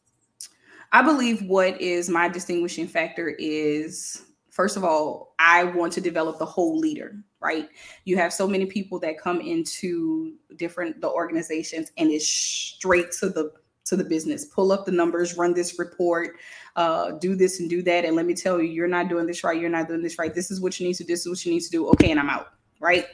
I 0.91 1.01
believe 1.01 1.41
what 1.43 1.81
is 1.81 2.09
my 2.09 2.27
distinguishing 2.29 2.87
factor 2.87 3.29
is 3.39 4.26
first 4.57 4.75
of 4.75 4.83
all, 4.83 5.35
I 5.37 5.65
want 5.65 5.93
to 5.93 6.01
develop 6.01 6.39
the 6.39 6.45
whole 6.45 6.79
leader, 6.79 7.15
right? 7.39 7.69
You 8.05 8.17
have 8.17 8.33
so 8.33 8.47
many 8.47 8.65
people 8.65 8.99
that 9.01 9.19
come 9.19 9.39
into 9.39 10.33
different 10.55 10.99
the 10.99 11.09
organizations 11.09 11.91
and 11.97 12.09
it's 12.09 12.27
straight 12.27 13.11
to 13.19 13.29
the 13.29 13.51
to 13.85 13.95
the 13.95 14.03
business. 14.03 14.45
Pull 14.45 14.71
up 14.71 14.85
the 14.85 14.91
numbers, 14.91 15.37
run 15.37 15.53
this 15.53 15.77
report, 15.77 16.37
uh, 16.75 17.11
do 17.11 17.35
this 17.35 17.59
and 17.59 17.69
do 17.69 17.83
that. 17.83 18.03
And 18.03 18.15
let 18.15 18.25
me 18.25 18.33
tell 18.33 18.59
you, 18.59 18.67
you're 18.67 18.87
not 18.87 19.09
doing 19.09 19.27
this 19.27 19.43
right. 19.43 19.61
You're 19.61 19.69
not 19.69 19.87
doing 19.87 20.01
this 20.01 20.17
right. 20.17 20.33
This 20.33 20.49
is 20.49 20.59
what 20.59 20.79
you 20.79 20.87
need 20.87 20.95
to 20.95 21.03
do. 21.03 21.13
This 21.13 21.21
is 21.21 21.29
what 21.29 21.45
you 21.45 21.53
need 21.53 21.61
to 21.61 21.69
do. 21.69 21.87
Okay, 21.89 22.09
and 22.09 22.19
I'm 22.19 22.29
out. 22.29 22.47
Right. 22.79 23.05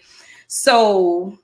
So 0.48 1.38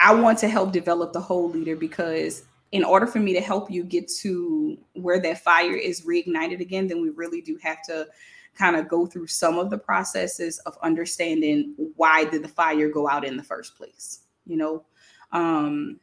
I 0.00 0.14
want 0.14 0.38
to 0.40 0.48
help 0.48 0.70
develop 0.70 1.14
the 1.14 1.20
whole 1.20 1.48
leader 1.48 1.76
because 1.76 2.44
in 2.72 2.84
order 2.84 3.06
for 3.06 3.20
me 3.20 3.32
to 3.32 3.40
help 3.40 3.70
you 3.70 3.84
get 3.84 4.06
to 4.20 4.76
where 4.92 5.18
that 5.20 5.42
fire 5.42 5.74
is 5.74 6.02
reignited 6.02 6.60
again, 6.60 6.86
then 6.88 7.00
we 7.00 7.08
really 7.08 7.40
do 7.40 7.58
have 7.62 7.82
to 7.86 8.06
kind 8.54 8.76
of 8.76 8.88
go 8.88 9.06
through 9.06 9.26
some 9.26 9.58
of 9.58 9.70
the 9.70 9.78
processes 9.78 10.58
of 10.60 10.76
understanding 10.82 11.74
why 11.96 12.24
did 12.24 12.42
the 12.42 12.48
fire 12.48 12.88
go 12.88 13.08
out 13.08 13.24
in 13.24 13.36
the 13.36 13.42
first 13.42 13.76
place 13.76 14.20
you 14.46 14.56
know? 14.56 14.84
Um 15.32 16.00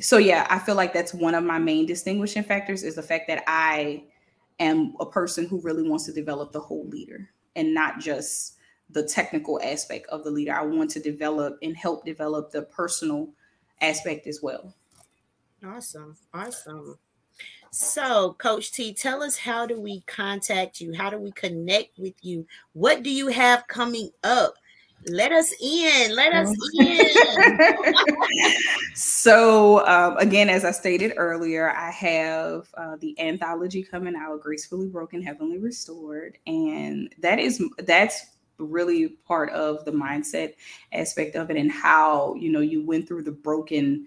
so 0.00 0.16
yeah 0.16 0.46
i 0.48 0.58
feel 0.58 0.76
like 0.76 0.94
that's 0.94 1.12
one 1.12 1.34
of 1.34 1.44
my 1.44 1.58
main 1.58 1.84
distinguishing 1.84 2.42
factors 2.42 2.82
is 2.82 2.94
the 2.94 3.02
fact 3.02 3.28
that 3.28 3.44
i 3.46 4.02
am 4.58 4.94
a 5.00 5.04
person 5.04 5.46
who 5.46 5.60
really 5.60 5.86
wants 5.86 6.06
to 6.06 6.12
develop 6.12 6.52
the 6.52 6.60
whole 6.60 6.86
leader 6.88 7.28
and 7.56 7.74
not 7.74 7.98
just 7.98 8.56
the 8.90 9.02
technical 9.02 9.60
aspect 9.62 10.06
of 10.08 10.24
the 10.24 10.30
leader. 10.30 10.54
I 10.54 10.62
want 10.62 10.90
to 10.90 11.00
develop 11.00 11.58
and 11.62 11.76
help 11.76 12.04
develop 12.04 12.50
the 12.50 12.62
personal 12.62 13.30
aspect 13.80 14.26
as 14.26 14.40
well. 14.42 14.74
Awesome 15.64 16.16
awesome 16.32 16.98
so, 17.70 18.34
Coach 18.38 18.72
T, 18.72 18.92
tell 18.92 19.22
us 19.22 19.36
how 19.36 19.66
do 19.66 19.80
we 19.80 20.00
contact 20.02 20.80
you? 20.80 20.92
How 20.92 21.10
do 21.10 21.18
we 21.18 21.30
connect 21.32 21.98
with 21.98 22.14
you? 22.22 22.46
What 22.72 23.02
do 23.02 23.10
you 23.10 23.28
have 23.28 23.66
coming 23.68 24.10
up? 24.24 24.54
Let 25.06 25.32
us 25.32 25.50
in. 25.62 26.14
Let 26.14 26.34
us 26.34 26.54
in. 26.78 27.94
so, 28.94 29.86
um, 29.86 30.18
again, 30.18 30.50
as 30.50 30.64
I 30.64 30.72
stated 30.72 31.14
earlier, 31.16 31.70
I 31.70 31.90
have 31.90 32.68
uh, 32.74 32.96
the 33.00 33.18
anthology 33.18 33.82
coming 33.82 34.14
out, 34.14 34.42
"Gracefully 34.42 34.88
Broken, 34.88 35.22
Heavenly 35.22 35.58
Restored," 35.58 36.36
and 36.46 37.14
that 37.18 37.38
is 37.38 37.64
that's 37.78 38.26
really 38.58 39.08
part 39.26 39.50
of 39.52 39.82
the 39.86 39.92
mindset 39.92 40.52
aspect 40.92 41.34
of 41.34 41.50
it 41.50 41.56
and 41.56 41.72
how 41.72 42.34
you 42.34 42.52
know 42.52 42.60
you 42.60 42.84
went 42.84 43.08
through 43.08 43.22
the 43.22 43.32
broken 43.32 44.06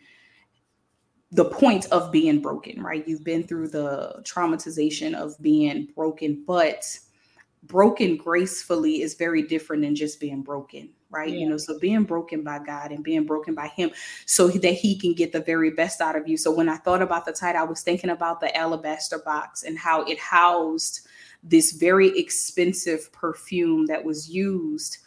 the 1.34 1.46
point 1.46 1.88
of 1.92 2.12
being 2.12 2.40
broken, 2.40 2.82
right? 2.82 3.08
You've 3.08 3.24
been 3.24 3.44
through 3.44 3.70
the 3.70 4.22
traumatization 4.24 5.16
of 5.16 5.36
being 5.42 5.88
broken, 5.96 6.44
but 6.46 6.98
broken 7.64 8.18
gracefully 8.18 9.02
is 9.02 9.16
very 9.16 9.42
different 9.42 9.82
than 9.82 9.96
just 9.96 10.20
being 10.20 10.44
broken, 10.44 10.90
right? 11.10 11.30
Yeah. 11.30 11.40
You 11.40 11.50
know, 11.50 11.58
so 11.58 11.80
being 11.80 12.04
broken 12.04 12.44
by 12.44 12.60
God 12.60 12.92
and 12.92 13.04
being 13.04 13.26
broken 13.26 13.56
by 13.56 13.68
Him 13.70 13.90
so 14.28 14.48
that 14.48 14.74
He 14.74 14.98
can 14.98 15.14
get 15.14 15.32
the 15.32 15.42
very 15.42 15.72
best 15.72 16.02
out 16.02 16.16
of 16.16 16.28
you. 16.28 16.38
So 16.38 16.52
when 16.52 16.70
I 16.70 16.78
thought 16.78 17.02
about 17.02 17.26
the 17.26 17.34
title, 17.34 17.62
I 17.62 17.66
was 17.66 17.82
thinking 17.82 18.12
about 18.12 18.40
the 18.40 18.56
alabaster 18.56 19.20
box 19.20 19.64
and 19.64 19.78
how 19.78 20.04
it 20.04 20.20
housed 20.20 21.08
this 21.42 21.72
very 21.74 22.18
expensive 22.18 23.12
perfume 23.12 23.88
that 23.88 24.04
was 24.04 24.30
used. 24.30 25.00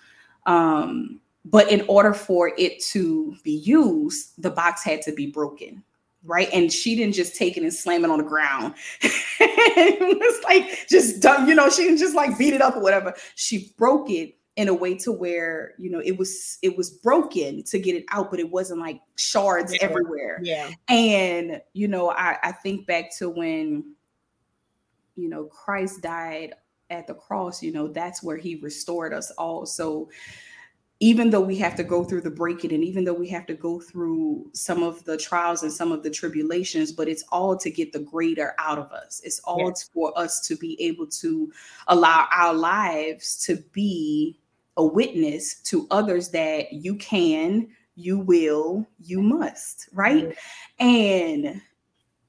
Um, 0.46 1.20
but 1.44 1.70
in 1.70 1.84
order 1.88 2.12
for 2.12 2.52
it 2.58 2.82
to 2.86 3.36
be 3.44 3.52
used, 3.58 4.42
the 4.42 4.50
box 4.50 4.82
had 4.82 5.02
to 5.02 5.12
be 5.12 5.26
broken, 5.26 5.84
right? 6.26 6.48
And 6.52 6.72
she 6.72 6.94
didn't 6.96 7.14
just 7.14 7.36
take 7.36 7.56
it 7.56 7.62
and 7.62 7.72
slam 7.72 8.04
it 8.04 8.10
on 8.10 8.18
the 8.18 8.24
ground. 8.24 8.74
it 9.00 10.18
was 10.18 10.44
like 10.44 10.86
just 10.88 11.22
dumb, 11.22 11.48
you 11.48 11.54
know, 11.54 11.70
she 11.70 11.84
didn't 11.84 11.98
just 11.98 12.14
like 12.14 12.36
beat 12.36 12.54
it 12.54 12.60
up 12.60 12.76
or 12.76 12.82
whatever. 12.82 13.14
She 13.34 13.72
broke 13.78 14.10
it 14.10 14.36
in 14.56 14.68
a 14.68 14.74
way 14.74 14.94
to 14.94 15.12
where 15.12 15.74
you 15.78 15.90
know 15.90 16.00
it 16.00 16.16
was 16.16 16.58
it 16.62 16.76
was 16.76 16.90
broken 16.90 17.62
to 17.62 17.78
get 17.78 17.94
it 17.94 18.04
out 18.10 18.30
but 18.30 18.40
it 18.40 18.50
wasn't 18.50 18.80
like 18.80 19.00
shards 19.16 19.74
yeah. 19.74 19.78
everywhere 19.82 20.40
yeah 20.42 20.70
and 20.88 21.60
you 21.74 21.86
know 21.86 22.10
I, 22.10 22.38
I 22.42 22.52
think 22.52 22.86
back 22.86 23.14
to 23.18 23.28
when 23.28 23.94
you 25.14 25.28
know 25.28 25.44
christ 25.44 26.00
died 26.00 26.54
at 26.88 27.06
the 27.06 27.14
cross 27.14 27.62
you 27.62 27.70
know 27.70 27.88
that's 27.88 28.22
where 28.22 28.38
he 28.38 28.56
restored 28.56 29.12
us 29.12 29.30
all 29.32 29.66
so 29.66 30.08
even 31.00 31.28
though 31.28 31.40
we 31.40 31.56
have 31.56 31.76
to 31.76 31.84
go 31.84 32.04
through 32.04 32.22
the 32.22 32.30
breaking 32.30 32.72
and 32.72 32.82
even 32.82 33.04
though 33.04 33.12
we 33.14 33.28
have 33.28 33.46
to 33.46 33.54
go 33.54 33.78
through 33.78 34.48
some 34.54 34.82
of 34.82 35.04
the 35.04 35.16
trials 35.16 35.62
and 35.62 35.72
some 35.72 35.92
of 35.92 36.02
the 36.02 36.10
tribulations 36.10 36.92
but 36.92 37.08
it's 37.08 37.24
all 37.30 37.56
to 37.56 37.70
get 37.70 37.92
the 37.92 37.98
greater 37.98 38.54
out 38.58 38.78
of 38.78 38.90
us 38.92 39.20
it's 39.24 39.40
all 39.40 39.68
yes. 39.68 39.90
for 39.92 40.16
us 40.18 40.40
to 40.46 40.56
be 40.56 40.80
able 40.80 41.06
to 41.06 41.52
allow 41.88 42.26
our 42.32 42.54
lives 42.54 43.36
to 43.36 43.56
be 43.72 44.38
a 44.78 44.84
witness 44.84 45.60
to 45.62 45.86
others 45.90 46.30
that 46.30 46.72
you 46.72 46.94
can 46.96 47.68
you 47.94 48.18
will 48.18 48.86
you 48.98 49.20
must 49.20 49.88
right 49.92 50.28
mm-hmm. 50.28 50.86
and 50.86 51.60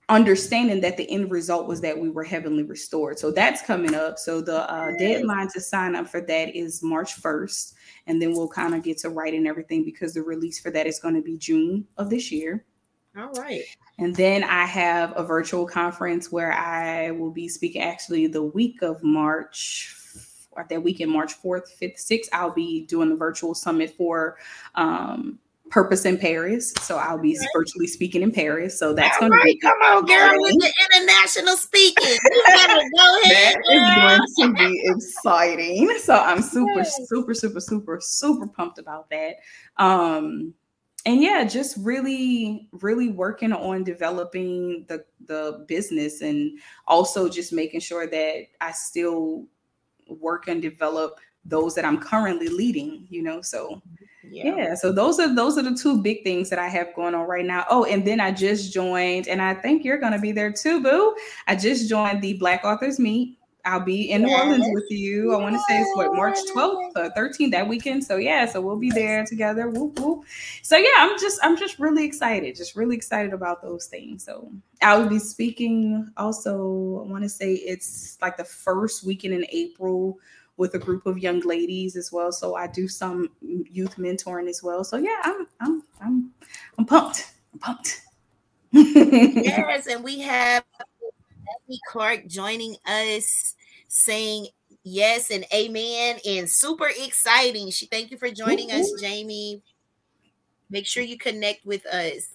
understanding 0.10 0.80
that 0.80 0.96
the 0.96 1.10
end 1.12 1.30
result 1.30 1.68
was 1.68 1.82
that 1.82 1.98
we 1.98 2.10
were 2.10 2.24
heavenly 2.24 2.64
restored 2.64 3.20
so 3.20 3.30
that's 3.30 3.62
coming 3.62 3.94
up 3.94 4.18
so 4.18 4.40
the 4.40 4.70
uh, 4.72 4.92
deadline 4.98 5.50
to 5.50 5.60
sign 5.60 5.96
up 5.96 6.08
for 6.08 6.22
that 6.22 6.56
is 6.56 6.82
march 6.82 7.22
1st 7.22 7.74
and 8.08 8.22
then 8.22 8.32
we'll 8.32 8.48
kind 8.48 8.74
of 8.74 8.84
get 8.84 8.98
to 9.00 9.10
writing 9.10 9.46
everything 9.46 9.84
because 9.84 10.14
the 10.14 10.24
release 10.24 10.60
for 10.60 10.72
that 10.72 10.88
is 10.88 11.00
going 11.00 11.14
to 11.14 11.22
be 11.22 11.38
June 11.38 11.86
of 11.98 12.10
this 12.10 12.32
year. 12.32 12.66
All 13.18 13.32
right. 13.34 13.64
And 14.00 14.16
then 14.16 14.44
I 14.44 14.66
have 14.66 15.14
a 15.16 15.24
virtual 15.24 15.68
conference 15.68 16.32
where 16.32 16.54
I 16.54 17.12
will 17.12 17.32
be 17.32 17.48
speaking 17.48 17.82
actually 17.82 18.28
the 18.28 18.44
week 18.44 18.82
of 18.82 19.04
March, 19.04 19.96
or 20.52 20.66
that 20.70 20.82
week 20.82 21.02
in 21.02 21.10
March 21.10 21.42
4th, 21.42 21.64
5th, 21.82 22.00
6th. 22.00 22.28
I'll 22.32 22.54
be 22.54 22.86
doing 22.86 23.10
the 23.10 23.16
virtual 23.16 23.54
summit 23.54 23.96
for 23.98 24.38
um, 24.76 25.40
Purpose 25.70 26.06
in 26.06 26.18
Paris. 26.18 26.74
So 26.82 26.98
I'll 26.98 27.18
be 27.18 27.38
okay. 27.38 27.48
virtually 27.54 27.88
speaking 27.88 28.22
in 28.22 28.32
Paris. 28.32 28.80
So 28.80 28.94
that's 28.94 29.18
going 29.20 29.32
right, 29.32 29.40
to 29.40 29.46
be 29.46 29.60
come 29.60 29.78
on, 29.82 30.06
girl, 30.06 30.42
with 30.42 30.56
the 30.60 30.74
international 30.92 31.58
speaking. 31.58 32.18
Go 32.98 33.22
ahead. 33.24 33.56
that 33.66 34.22
is 34.24 34.34
going 34.38 34.56
to 34.56 34.70
be 34.70 34.82
exciting. 34.86 35.98
So 36.00 36.16
I'm 36.16 36.42
super, 36.44 36.84
super, 36.84 37.34
super, 37.34 37.60
super, 37.60 38.00
super 38.02 38.48
pumped 38.48 38.80
about 38.80 39.10
that. 39.10 39.36
Um, 39.78 40.54
and 41.06 41.22
yeah, 41.22 41.46
just 41.46 41.78
really, 41.78 42.68
really 42.74 43.10
working 43.10 43.54
on 43.54 43.84
developing 43.84 44.86
the 44.90 45.06
the 45.26 45.66
business 45.68 46.22
and 46.22 46.60
also 46.86 47.30
just 47.30 47.54
making 47.54 47.80
sure 47.80 48.08
that 48.08 48.48
I 48.60 48.72
still 48.74 49.46
work 50.10 50.48
and 50.48 50.62
develop 50.62 51.20
those 51.46 51.76
that 51.76 51.86
I'm 51.86 52.00
currently 52.00 52.50
leading, 52.50 53.08
you 53.10 53.24
know. 53.24 53.42
So 53.42 53.82
yeah. 54.30 54.56
yeah. 54.56 54.76
so 54.76 54.92
those 54.92 55.20
are 55.20 55.34
those 55.34 55.58
are 55.58 55.64
the 55.64 55.76
two 55.76 56.02
big 56.02 56.24
things 56.24 56.50
that 56.50 56.60
I 56.60 56.68
have 56.68 56.94
going 56.96 57.16
on 57.16 57.28
right 57.28 57.46
now. 57.46 57.66
Oh, 57.70 57.86
and 57.86 58.06
then 58.06 58.20
I 58.20 58.32
just 58.32 58.74
joined, 58.74 59.28
and 59.28 59.42
I 59.42 59.54
think 59.54 59.84
you're 59.84 59.98
gonna 59.98 60.20
be 60.20 60.32
there 60.32 60.52
too, 60.52 60.82
Boo. 60.82 61.16
I 61.48 61.56
just 61.56 61.90
joined 61.90 62.22
the 62.22 62.34
Black 62.34 62.64
Authors 62.64 63.00
Meet. 63.00 63.38
I'll 63.68 63.82
be 63.82 64.12
in 64.12 64.24
New. 64.24 64.34
Orleans 64.34 64.66
with 64.72 64.90
you. 64.90 65.34
I 65.34 65.38
want 65.38 65.56
to 65.56 65.60
say 65.68 65.82
it's 65.82 65.96
what 65.96 66.16
March 66.16 66.38
12th 66.56 66.92
or 66.96 67.10
13th 67.18 67.52
that 67.52 67.68
weekend. 67.68 68.04
So 68.04 68.16
yeah, 68.16 68.46
so 68.46 68.62
we'll 68.62 68.80
be 68.80 68.90
there 68.90 69.26
together. 69.26 69.70
Whoop, 69.70 70.00
whoop. 70.00 70.24
So 70.64 70.78
yeah, 70.78 70.90
I'm 70.98 71.20
just 71.20 71.40
I'm 71.44 71.58
just 71.58 71.78
really 71.78 72.06
excited, 72.06 72.56
just 72.56 72.76
really 72.76 72.96
excited 72.96 73.34
about 73.34 73.62
those 73.62 73.88
things. 73.88 74.24
So 74.24 74.50
I 74.82 74.98
will 74.98 75.10
be 75.10 75.20
speaking 75.20 76.10
also. 76.16 77.04
I 77.06 77.12
want 77.12 77.24
to 77.24 77.30
say 77.30 77.56
it's 77.56 78.18
like 78.22 78.38
the 78.38 78.46
first 78.46 79.04
weekend 79.04 79.34
in 79.34 79.46
April 79.50 80.18
with 80.58 80.74
a 80.74 80.80
group 80.80 81.06
of 81.06 81.20
young 81.20 81.40
ladies 81.42 81.96
as 81.96 82.12
well. 82.12 82.32
So 82.32 82.56
I 82.56 82.68
do 82.68 82.88
some 82.88 83.30
youth 83.42 83.96
mentoring 83.98 84.50
as 84.50 84.62
well. 84.62 84.84
So 84.84 84.98
yeah, 84.98 85.20
I'm 85.24 85.48
I'm 85.62 85.84
I'm 86.02 86.32
I'm 86.78 86.86
pumped. 86.86 87.32
I'm 87.54 87.60
pumped. 87.60 88.02
yes, 88.72 89.88
and 89.88 90.04
we 90.04 90.20
have 90.20 90.64
Becky 90.80 91.80
Clark 91.88 92.28
joining 92.28 92.76
us 92.86 93.56
saying 93.88 94.48
yes 94.84 95.32
and 95.32 95.46
amen 95.54 96.20
and 96.28 96.50
super 96.50 96.90
exciting. 97.04 97.70
She 97.72 97.86
thank 97.86 98.12
you 98.12 98.18
for 98.18 98.30
joining 98.30 98.72
Ooh. 98.72 98.76
us, 98.76 98.92
Jamie. 99.00 99.62
Make 100.70 100.86
sure 100.86 101.04
you 101.04 101.18
connect 101.18 101.66
with 101.66 101.86
us. 101.86 102.28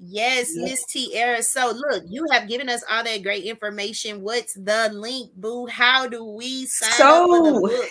Yes, 0.00 0.52
Miss 0.54 0.84
Tierra. 0.86 1.42
So 1.42 1.72
look, 1.74 2.04
you 2.06 2.24
have 2.30 2.48
given 2.48 2.68
us 2.68 2.84
all 2.90 3.02
that 3.02 3.22
great 3.22 3.44
information. 3.44 4.22
What's 4.22 4.54
the 4.54 4.90
link, 4.92 5.32
boo? 5.34 5.66
How 5.66 6.06
do 6.06 6.24
we 6.24 6.66
sign 6.66 6.92
so, 6.92 7.24
up 7.24 7.28
for 7.28 7.52
the 7.52 7.60
book? 7.60 7.88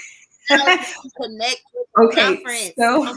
connect 1.21 1.61
okay, 1.99 2.73
So, 2.77 3.03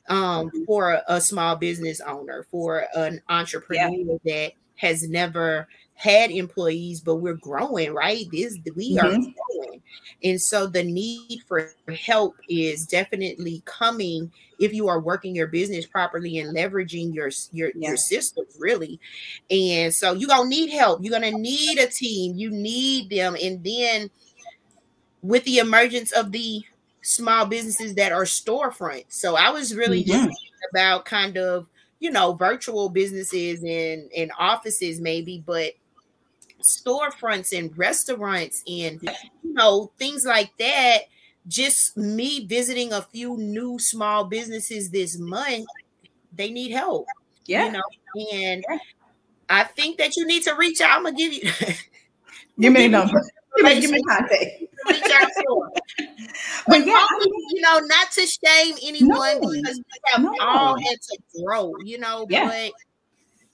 um 0.08 0.46
Mm-hmm. 0.48 0.64
for 0.64 0.92
a, 0.92 1.02
a 1.08 1.20
small 1.20 1.56
business 1.56 2.00
owner, 2.00 2.46
for 2.50 2.86
an 2.94 3.20
entrepreneur 3.28 4.18
that 4.24 4.52
has 4.76 5.08
never 5.08 5.68
had 5.94 6.30
employees, 6.30 7.00
but 7.00 7.16
we're 7.16 7.34
growing, 7.34 7.92
right? 7.94 8.26
This 8.32 8.58
we 8.74 8.98
are 8.98 9.10
Mhm. 9.10 9.32
growing. 9.34 9.82
And 10.22 10.40
so 10.40 10.66
the 10.66 10.82
need 10.82 11.42
for 11.46 11.70
help 12.04 12.34
is 12.48 12.86
definitely 12.86 13.62
coming 13.64 14.32
if 14.58 14.72
you 14.72 14.88
are 14.88 15.00
working 15.00 15.34
your 15.34 15.46
business 15.46 15.86
properly 15.86 16.38
and 16.38 16.54
leveraging 16.56 17.14
your 17.14 17.30
your, 17.52 17.70
Yeah. 17.74 17.88
your 17.90 17.96
systems 17.96 18.56
really. 18.58 18.98
And 19.50 19.94
so 19.94 20.12
you're 20.12 20.28
gonna 20.28 20.48
need 20.48 20.70
help. 20.70 21.02
You're 21.02 21.12
gonna 21.18 21.30
need 21.30 21.78
a 21.78 21.86
team. 21.86 22.34
You 22.36 22.50
need 22.50 23.10
them. 23.10 23.36
And 23.40 23.62
then 23.62 24.10
with 25.22 25.44
the 25.44 25.58
emergence 25.58 26.12
of 26.12 26.32
the 26.32 26.62
small 27.04 27.46
businesses 27.46 27.94
that 27.94 28.12
are 28.12 28.24
storefront. 28.24 29.04
So 29.08 29.36
I 29.36 29.50
was 29.50 29.74
really 29.74 30.02
just 30.02 30.18
Mhm. 30.24 30.28
thinking 30.28 30.50
about 30.72 31.04
kind 31.04 31.36
of 31.38 31.68
you 32.00 32.10
know 32.10 32.34
virtual 32.34 32.88
businesses 32.88 33.62
and 33.62 34.10
and 34.12 34.32
offices 34.38 35.00
maybe, 35.00 35.42
but 35.46 35.74
storefronts 36.62 37.56
and 37.56 37.76
restaurants 37.76 38.62
and 38.66 39.00
you 39.42 39.52
know 39.54 39.92
things 39.98 40.24
like 40.24 40.50
that. 40.58 41.02
Just 41.46 41.96
me 41.96 42.46
visiting 42.46 42.92
a 42.94 43.02
few 43.02 43.36
new 43.36 43.78
small 43.78 44.24
businesses 44.24 44.90
this 44.90 45.18
month, 45.18 45.66
they 46.32 46.50
need 46.50 46.70
help. 46.72 47.06
Yeah. 47.46 47.66
You 47.66 47.72
know, 47.72 47.82
and 48.32 48.64
Yeah. 48.68 48.78
I 49.50 49.64
think 49.64 49.98
that 49.98 50.16
you 50.16 50.26
need 50.26 50.42
to 50.44 50.54
reach 50.54 50.80
out. 50.80 50.96
I'm 50.98 51.04
gonna 51.04 51.16
give 51.16 51.32
you 51.34 51.42
Give 52.58 52.72
me 52.72 52.86
a 52.86 52.88
number. 52.88 53.20
Give 53.56 53.66
me, 53.66 53.80
give 53.80 53.90
me 53.90 54.02
contact. 54.04 54.62
Reach 54.88 55.10
out 55.12 55.28
to. 55.38 55.70
But 56.68 56.84
yeah, 56.86 57.06
you 57.50 57.60
know, 57.62 57.78
not 57.80 58.10
to 58.12 58.26
shame 58.26 58.76
anyone 58.82 59.40
No. 59.40 59.40
because 59.40 59.78
we 59.78 60.00
have 60.12 60.22
No. 60.22 60.34
all 60.40 60.76
had 60.78 61.00
to 61.00 61.18
grow, 61.44 61.78
you 61.80 61.98
know. 61.98 62.26
Yeah. 62.28 62.44
But 62.44 62.72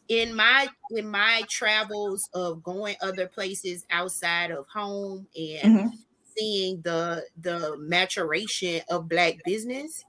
in 0.09 0.35
my 0.35 0.69
in 0.91 1.09
my 1.09 1.45
travels 1.49 2.29
of 2.35 2.63
going 2.63 2.97
other 3.03 3.29
places 3.29 3.87
outside 3.91 4.51
of 4.51 4.67
home 4.69 5.29
and 5.37 5.81
Mhm. 5.81 5.91
seeing 6.37 6.83
the 6.83 7.27
the 7.41 7.77
maturation 7.79 8.83
of 8.91 9.09
black 9.09 9.37
business, 9.45 10.05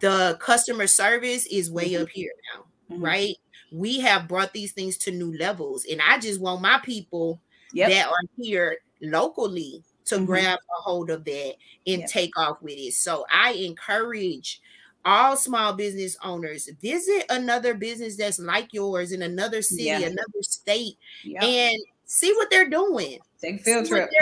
the 0.00 0.36
customer 0.40 0.86
service 0.86 1.46
is 1.46 1.70
way 1.70 1.90
Mhm. 1.90 2.02
up 2.02 2.08
here 2.08 2.32
now, 2.54 2.64
Mhm. 2.90 3.02
right? 3.02 3.36
We 3.70 4.00
have 4.00 4.28
brought 4.28 4.52
these 4.52 4.72
things 4.72 4.96
to 4.98 5.10
new 5.10 5.36
levels, 5.36 5.84
and 5.84 6.00
I 6.00 6.18
just 6.18 6.40
want 6.40 6.62
my 6.62 6.78
people 6.78 7.40
Yep. 7.74 7.90
that 7.90 8.06
are 8.08 8.20
here 8.36 8.78
locally 9.00 9.82
to 10.06 10.16
Mhm. 10.16 10.26
grab 10.26 10.58
a 10.58 10.82
hold 10.82 11.10
of 11.10 11.24
that 11.24 11.54
and 11.86 12.00
Yep. 12.00 12.08
take 12.10 12.38
off 12.38 12.60
with 12.62 12.76
it. 12.78 12.94
So 12.94 13.24
I 13.30 13.52
encourage 13.52 14.60
all 15.04 15.36
small 15.36 15.72
business 15.72 16.16
owners 16.22 16.68
visit 16.80 17.26
another 17.28 17.74
business 17.74 18.16
that's 18.16 18.38
like 18.38 18.72
yours 18.72 19.10
in 19.12 19.22
another 19.22 19.60
city, 19.62 19.84
Yeah. 19.84 19.98
another 20.00 20.42
state, 20.42 20.96
Yep. 21.24 21.42
and 21.42 21.76
see 22.04 22.32
what 22.34 22.50
they're 22.50 22.68
doing. 22.70 23.18
Take 23.40 23.60
a 23.60 23.64
field 23.64 23.86
See 23.86 23.92
trip. 23.92 24.10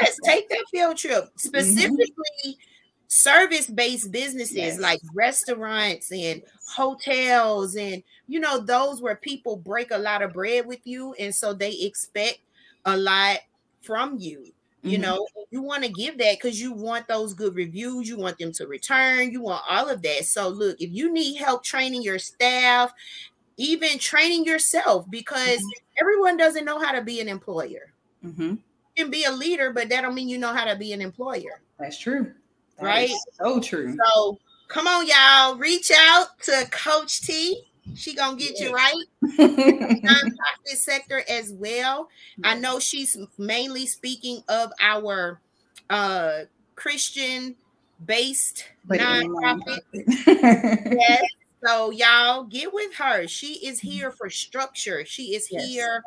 yes, 0.00 0.18
take 0.24 0.48
that 0.48 0.64
field 0.70 0.96
trip. 0.96 1.28
Specifically, 1.36 2.58
service-based 3.06 4.10
businesses 4.10 4.56
Yes. 4.56 4.78
like 4.80 5.00
restaurants 5.14 6.10
and 6.10 6.42
hotels 6.72 7.76
and 7.76 8.02
you 8.28 8.40
know 8.40 8.60
those 8.60 9.00
where 9.02 9.16
people 9.16 9.56
break 9.56 9.90
a 9.90 9.98
lot 9.98 10.22
of 10.22 10.32
bread 10.32 10.66
with 10.66 10.80
you 10.84 11.14
and 11.14 11.34
so 11.34 11.52
they 11.54 11.72
expect 11.80 12.40
a 12.86 12.96
lot 12.96 13.38
from 13.82 14.18
you 14.18 14.46
you 14.84 14.98
Mhm. 14.98 14.98
know 14.98 15.26
you 15.50 15.62
want 15.62 15.84
to 15.84 15.90
give 15.90 16.18
that 16.18 16.36
because 16.40 16.60
you 16.60 16.72
want 16.72 17.06
those 17.08 17.34
good 17.34 17.54
reviews 17.54 18.08
you 18.08 18.16
want 18.16 18.38
them 18.38 18.52
to 18.52 18.66
return 18.66 19.30
you 19.30 19.40
want 19.42 19.62
all 19.68 19.88
of 19.88 20.02
that 20.02 20.24
so 20.24 20.48
look 20.48 20.76
if 20.80 20.90
you 20.90 21.12
need 21.12 21.36
help 21.36 21.62
training 21.64 22.02
your 22.02 22.18
staff 22.18 22.92
even 23.58 23.98
training 23.98 24.44
yourself 24.44 25.08
because 25.10 25.58
Mhm. 25.58 25.70
everyone 26.00 26.36
doesn't 26.36 26.64
know 26.64 26.78
how 26.80 26.92
to 26.92 27.02
be 27.02 27.20
an 27.20 27.28
employer 27.28 27.92
Mhm. 28.22 28.58
you 28.96 29.04
can 29.04 29.10
be 29.10 29.24
a 29.24 29.32
leader 29.32 29.72
but 29.72 29.88
that 29.88 30.02
don't 30.02 30.14
mean 30.14 30.28
you 30.28 30.38
know 30.38 30.52
how 30.52 30.64
to 30.64 30.76
be 30.76 30.92
an 30.92 31.00
employer 31.00 31.60
That's 31.78 31.98
true. 31.98 32.34
That 32.76 32.84
Right? 32.84 33.10
so 33.32 33.60
true. 33.60 33.96
so 34.04 34.38
come 34.72 34.86
on 34.86 35.06
y'all 35.06 35.56
reach 35.56 35.90
out 35.94 36.26
to 36.42 36.66
coach 36.70 37.20
t 37.22 37.62
she 37.94 38.14
gonna 38.14 38.36
get 38.36 38.58
you 38.60 38.72
right 38.72 38.94
nonprofit 39.38 40.76
sector 40.76 41.22
as 41.28 41.52
well. 41.52 42.08
I 42.42 42.54
know 42.58 42.78
she's 42.80 43.16
mainly 43.38 43.86
speaking 43.86 44.42
of 44.48 44.70
our 44.80 45.40
uh 45.90 46.40
Christian 46.74 47.56
based 48.04 48.64
But 48.86 49.00
in 49.00 49.06
a 49.06 49.24
nonprofit. 49.24 49.80
nonprofit. 49.94 50.96
Yes. 50.98 51.22
So 51.64 51.92
y'all 51.92 52.42
get 52.42 52.74
with 52.74 52.92
her. 52.96 53.28
She 53.28 53.64
is 53.64 53.78
here 53.78 54.10
for 54.10 54.28
structure. 54.28 55.04
She 55.06 55.36
is 55.36 55.46
Yes. 55.48 55.64
here 55.68 56.02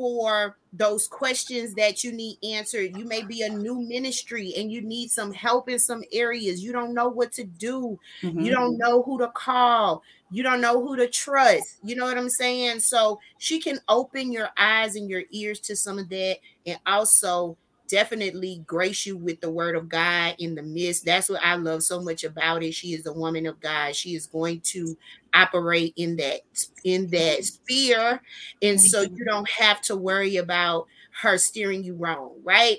for 0.00 0.56
those 0.72 1.06
questions 1.06 1.74
that 1.74 2.02
you 2.02 2.10
need 2.10 2.38
answered. 2.42 2.96
You 2.96 3.04
may 3.04 3.22
be 3.22 3.42
a 3.42 3.50
new 3.50 3.78
ministry 3.78 4.54
and 4.56 4.72
you 4.72 4.80
need 4.80 5.10
some 5.10 5.30
help 5.30 5.68
in 5.68 5.78
some 5.78 6.02
areas. 6.10 6.64
You 6.64 6.72
don't 6.72 6.94
know 6.94 7.10
what 7.10 7.32
to 7.32 7.44
do. 7.44 7.98
Mhm. 8.22 8.42
You 8.42 8.50
don't 8.50 8.78
know 8.78 9.02
who 9.02 9.18
to 9.18 9.28
call. 9.28 10.02
You 10.30 10.42
don't 10.42 10.62
know 10.62 10.80
who 10.82 10.96
to 10.96 11.06
trust. 11.06 11.76
You 11.84 11.96
know 11.96 12.06
what 12.06 12.16
I'm 12.16 12.30
saying? 12.30 12.80
So 12.80 13.20
she 13.36 13.60
can 13.60 13.78
open 13.90 14.32
your 14.32 14.48
eyes 14.56 14.96
and 14.96 15.10
your 15.10 15.24
ears 15.32 15.60
to 15.60 15.76
some 15.76 15.98
of 15.98 16.08
that 16.08 16.38
and 16.64 16.78
also 16.86 17.58
definitely 17.86 18.62
grace 18.66 19.04
you 19.04 19.18
with 19.18 19.40
the 19.40 19.50
word 19.50 19.76
of 19.76 19.88
God 19.88 20.36
in 20.38 20.54
the 20.54 20.62
midst. 20.62 21.04
That's 21.04 21.28
what 21.28 21.42
I 21.44 21.56
love 21.56 21.82
so 21.82 22.00
much 22.00 22.24
about 22.24 22.62
it. 22.62 22.72
She 22.72 22.94
is 22.94 23.04
a 23.04 23.12
woman 23.12 23.44
of 23.44 23.60
God. 23.60 23.94
She 23.94 24.14
is 24.14 24.26
going 24.26 24.60
to 24.66 24.96
operate 25.34 25.92
in 25.96 26.16
that 26.16 26.40
in 26.84 27.08
that 27.08 27.44
sphere 27.44 28.20
and 28.62 28.80
so 28.80 29.02
you 29.02 29.24
don't 29.24 29.48
have 29.48 29.80
to 29.80 29.96
worry 29.96 30.36
about 30.36 30.86
her 31.20 31.38
steering 31.38 31.84
you 31.84 31.94
wrong, 31.94 32.32
right? 32.42 32.78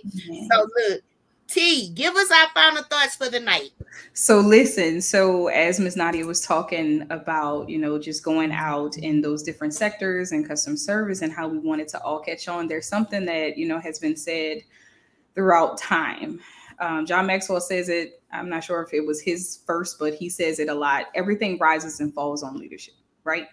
So 0.50 0.68
look, 0.90 1.02
T, 1.48 1.90
give 1.94 2.16
us 2.16 2.32
our 2.32 2.48
final 2.54 2.84
thoughts 2.84 3.16
for 3.16 3.30
the 3.30 3.40
night. 3.40 3.72
So 4.14 4.40
listen, 4.40 5.02
so 5.02 5.48
as 5.48 5.80
Ms. 5.80 5.98
Nadia 5.98 6.26
was 6.26 6.42
talking 6.42 7.06
about, 7.10 7.70
you 7.70 7.78
know, 7.78 8.00
just 8.00 8.24
going 8.24 8.52
out 8.52 8.98
in 8.98 9.22
those 9.22 9.44
different 9.44 9.74
sectors 9.74 10.32
and 10.32 10.48
customer 10.48 10.78
service 10.78 11.22
and 11.22 11.32
how 11.32 11.48
we 11.48 11.58
wanted 11.58 11.88
to 11.90 12.02
all 12.02 12.20
catch 12.20 12.48
on, 12.48 12.68
there's 12.68 12.88
something 12.88 13.26
that, 13.26 13.58
you 13.58 13.68
know, 13.68 13.80
has 13.80 14.00
been 14.00 14.16
said 14.16 14.62
throughout 15.36 15.78
time. 15.78 16.40
Um, 16.82 17.06
John 17.06 17.28
Maxwell 17.28 17.62
says 17.62 17.90
it, 17.90 18.22
I'm 18.34 18.50
not 18.50 18.64
sure 18.64 18.82
if 18.82 18.92
it 18.94 19.06
was 19.06 19.22
his 19.22 19.60
first, 19.68 20.00
but 20.00 20.16
he 20.16 20.30
says 20.30 20.60
it 20.60 20.68
a 20.68 20.74
lot. 20.74 21.06
Everything 21.14 21.60
rises 21.60 22.00
and 22.00 22.14
falls 22.14 22.42
on 22.42 22.58
leadership, 22.58 22.96
right? 23.24 23.48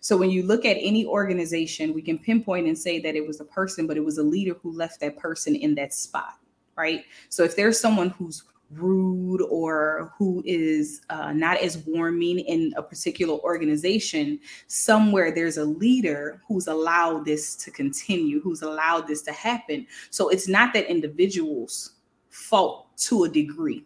So 0.00 0.16
when 0.16 0.30
you 0.30 0.44
look 0.44 0.64
at 0.64 0.76
any 0.80 1.04
organization, 1.04 1.92
we 1.92 2.00
can 2.00 2.18
pinpoint 2.18 2.68
and 2.68 2.78
say 2.78 3.00
that 3.00 3.16
it 3.16 3.26
was 3.26 3.40
a 3.40 3.44
person, 3.44 3.86
but 3.86 3.96
it 3.96 4.04
was 4.04 4.18
a 4.18 4.22
leader 4.22 4.54
who 4.62 4.72
left 4.72 5.00
that 5.00 5.18
person 5.18 5.56
in 5.56 5.74
that 5.74 5.92
spot, 5.92 6.38
right? 6.76 7.04
So 7.28 7.42
if 7.42 7.56
there's 7.56 7.78
someone 7.78 8.10
who's 8.10 8.44
rude 8.70 9.42
or 9.50 10.12
who 10.16 10.42
is 10.46 11.02
uh, 11.10 11.32
not 11.32 11.58
as 11.58 11.78
warming 11.78 12.38
in 12.38 12.72
a 12.76 12.82
particular 12.82 13.34
organization, 13.40 14.38
somewhere 14.68 15.34
there's 15.34 15.56
a 15.56 15.64
leader 15.64 16.40
who's 16.46 16.68
allowed 16.68 17.24
this 17.24 17.56
to 17.56 17.70
continue, 17.72 18.40
who's 18.40 18.62
allowed 18.62 19.08
this 19.08 19.22
to 19.22 19.32
happen. 19.32 19.86
So 20.10 20.28
it's 20.28 20.46
not 20.46 20.72
that 20.74 20.88
individuals' 20.88 21.96
fault 22.30 22.86
to 22.96 23.24
a 23.24 23.28
degree, 23.28 23.84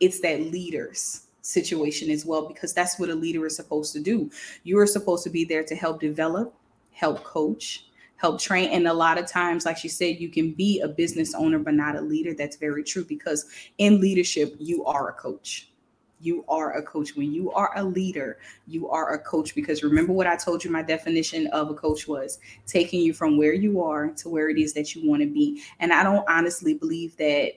it's 0.00 0.20
that 0.20 0.40
leaders 0.40 1.26
situation 1.46 2.10
as 2.10 2.26
well 2.26 2.46
because 2.46 2.74
that's 2.74 2.98
what 2.98 3.08
a 3.08 3.14
leader 3.14 3.46
is 3.46 3.56
supposed 3.56 3.92
to 3.92 4.00
do. 4.00 4.30
You 4.64 4.78
are 4.78 4.86
supposed 4.86 5.24
to 5.24 5.30
be 5.30 5.44
there 5.44 5.64
to 5.64 5.74
help 5.74 6.00
develop 6.00 6.54
help 6.92 7.22
coach 7.24 7.86
help 8.16 8.40
train 8.40 8.70
and 8.70 8.88
a 8.88 8.92
lot 8.92 9.18
of 9.18 9.26
times 9.26 9.66
like 9.66 9.76
she 9.76 9.88
said 9.88 10.18
you 10.18 10.30
can 10.30 10.50
be 10.52 10.80
a 10.80 10.88
business 10.88 11.34
owner 11.34 11.58
but 11.58 11.74
not 11.74 11.96
a 11.96 12.00
leader. 12.00 12.34
That's 12.34 12.56
very 12.56 12.82
true 12.82 13.04
because 13.04 13.46
in 13.78 14.00
leadership 14.00 14.56
you 14.58 14.84
are 14.84 15.10
a 15.10 15.12
coach. 15.12 15.70
You 16.18 16.46
are 16.48 16.72
a 16.78 16.82
coach. 16.82 17.14
When 17.14 17.32
you 17.34 17.52
are 17.52 17.72
a 17.76 17.84
leader 17.84 18.38
you 18.66 18.88
are 18.88 19.12
a 19.12 19.18
coach 19.18 19.54
because 19.54 19.82
remember 19.84 20.12
what 20.12 20.26
i 20.26 20.34
told 20.34 20.64
you 20.64 20.70
my 20.70 20.82
definition 20.82 21.46
of 21.48 21.70
a 21.70 21.74
coach 21.74 22.08
was 22.08 22.38
taking 22.66 23.02
you 23.02 23.12
from 23.12 23.36
where 23.36 23.52
you 23.52 23.82
are 23.82 24.08
to 24.08 24.28
where 24.28 24.48
it 24.48 24.58
is 24.58 24.72
that 24.74 24.94
you 24.94 25.08
want 25.08 25.22
to 25.22 25.28
be. 25.28 25.62
And 25.78 25.92
i 25.92 26.02
don't 26.02 26.28
honestly 26.28 26.74
believe 26.74 27.16
that 27.18 27.52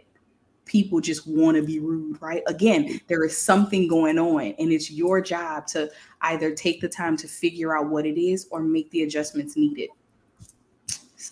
people 0.70 1.02
just 1.02 1.28
want 1.28 1.58
to 1.58 1.64
be 1.64 1.80
rude, 1.80 2.22
right? 2.22 2.44
Again, 2.48 2.88
mm. 2.88 3.02
there 3.08 3.26
is 3.26 3.38
something 3.38 3.88
going 3.88 4.18
on, 4.18 4.54
and 4.60 4.72
it's 4.72 4.90
your 4.92 5.20
job 5.20 5.68
to 5.68 5.90
either 6.22 6.54
take 6.54 6.80
the 6.80 6.88
time 6.88 7.18
to 7.18 7.28
figure 7.28 7.76
out 7.78 7.90
what 7.90 8.06
it 8.06 8.22
is 8.22 8.48
or 8.52 8.62
make 8.62 8.90
the 8.92 9.04
adjustments 9.04 9.58
needed. 9.58 9.90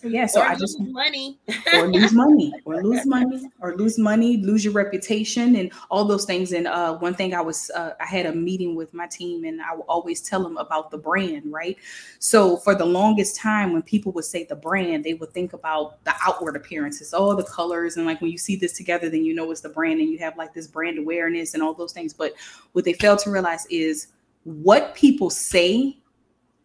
Yeah, 0.02 0.26
so 0.26 0.40
or 0.40 0.44
I 0.44 0.50
lose 0.52 0.60
just 0.60 0.80
money. 0.80 1.38
or 1.74 1.88
lose 1.88 2.12
money. 2.12 2.52
Or 2.64 2.82
lose 2.82 3.06
money. 3.06 3.50
Or 3.60 3.76
lose 3.76 3.98
money 3.98 4.36
lose 4.36 4.64
your 4.64 4.74
reputation 4.74 5.56
and 5.56 5.72
all 5.90 6.04
those 6.04 6.24
things. 6.24 6.52
And 6.52 6.66
uh, 6.66 6.96
one 6.98 7.14
thing 7.14 7.34
i 7.34 7.40
was 7.40 7.70
uh, 7.70 7.92
i 8.00 8.06
had 8.06 8.26
a 8.26 8.32
meeting 8.32 8.74
with 8.74 8.94
my 8.94 9.06
team 9.06 9.44
and 9.44 9.60
i 9.62 9.74
will 9.74 9.86
always 9.88 10.20
tell 10.20 10.42
them 10.42 10.56
about 10.56 10.90
the 10.90 10.98
brand 10.98 11.50
right? 11.52 11.76
So 12.18 12.56
for 12.58 12.74
the 12.74 12.84
longest 12.84 13.36
time 13.36 13.72
when 13.72 13.82
people 13.82 14.12
would 14.12 14.24
say 14.24 14.44
the 14.44 14.56
brand 14.56 15.04
they 15.04 15.14
would 15.14 15.32
think 15.32 15.52
about 15.52 16.02
the 16.04 16.14
outward 16.26 16.56
appearances 16.56 17.14
all 17.14 17.34
the 17.34 17.44
colors. 17.44 17.96
And 17.96 18.06
like 18.06 18.20
when 18.20 18.30
you 18.30 18.38
see 18.38 18.56
this 18.56 18.72
together 18.72 19.08
then 19.08 19.24
you 19.24 19.34
know 19.34 19.50
it's 19.50 19.60
the 19.60 19.68
brand 19.68 20.00
and 20.00 20.10
you 20.10 20.18
have 20.18 20.36
like 20.36 20.54
this 20.54 20.66
brand 20.66 20.98
awareness 20.98 21.54
and 21.54 21.62
all 21.62 21.74
those 21.74 21.92
things. 21.92 22.12
But 22.12 22.34
what 22.72 22.84
they 22.84 22.92
fail 22.92 23.16
to 23.16 23.30
realize 23.30 23.66
is 23.66 24.08
what 24.44 24.94
people 24.94 25.30
say 25.30 25.98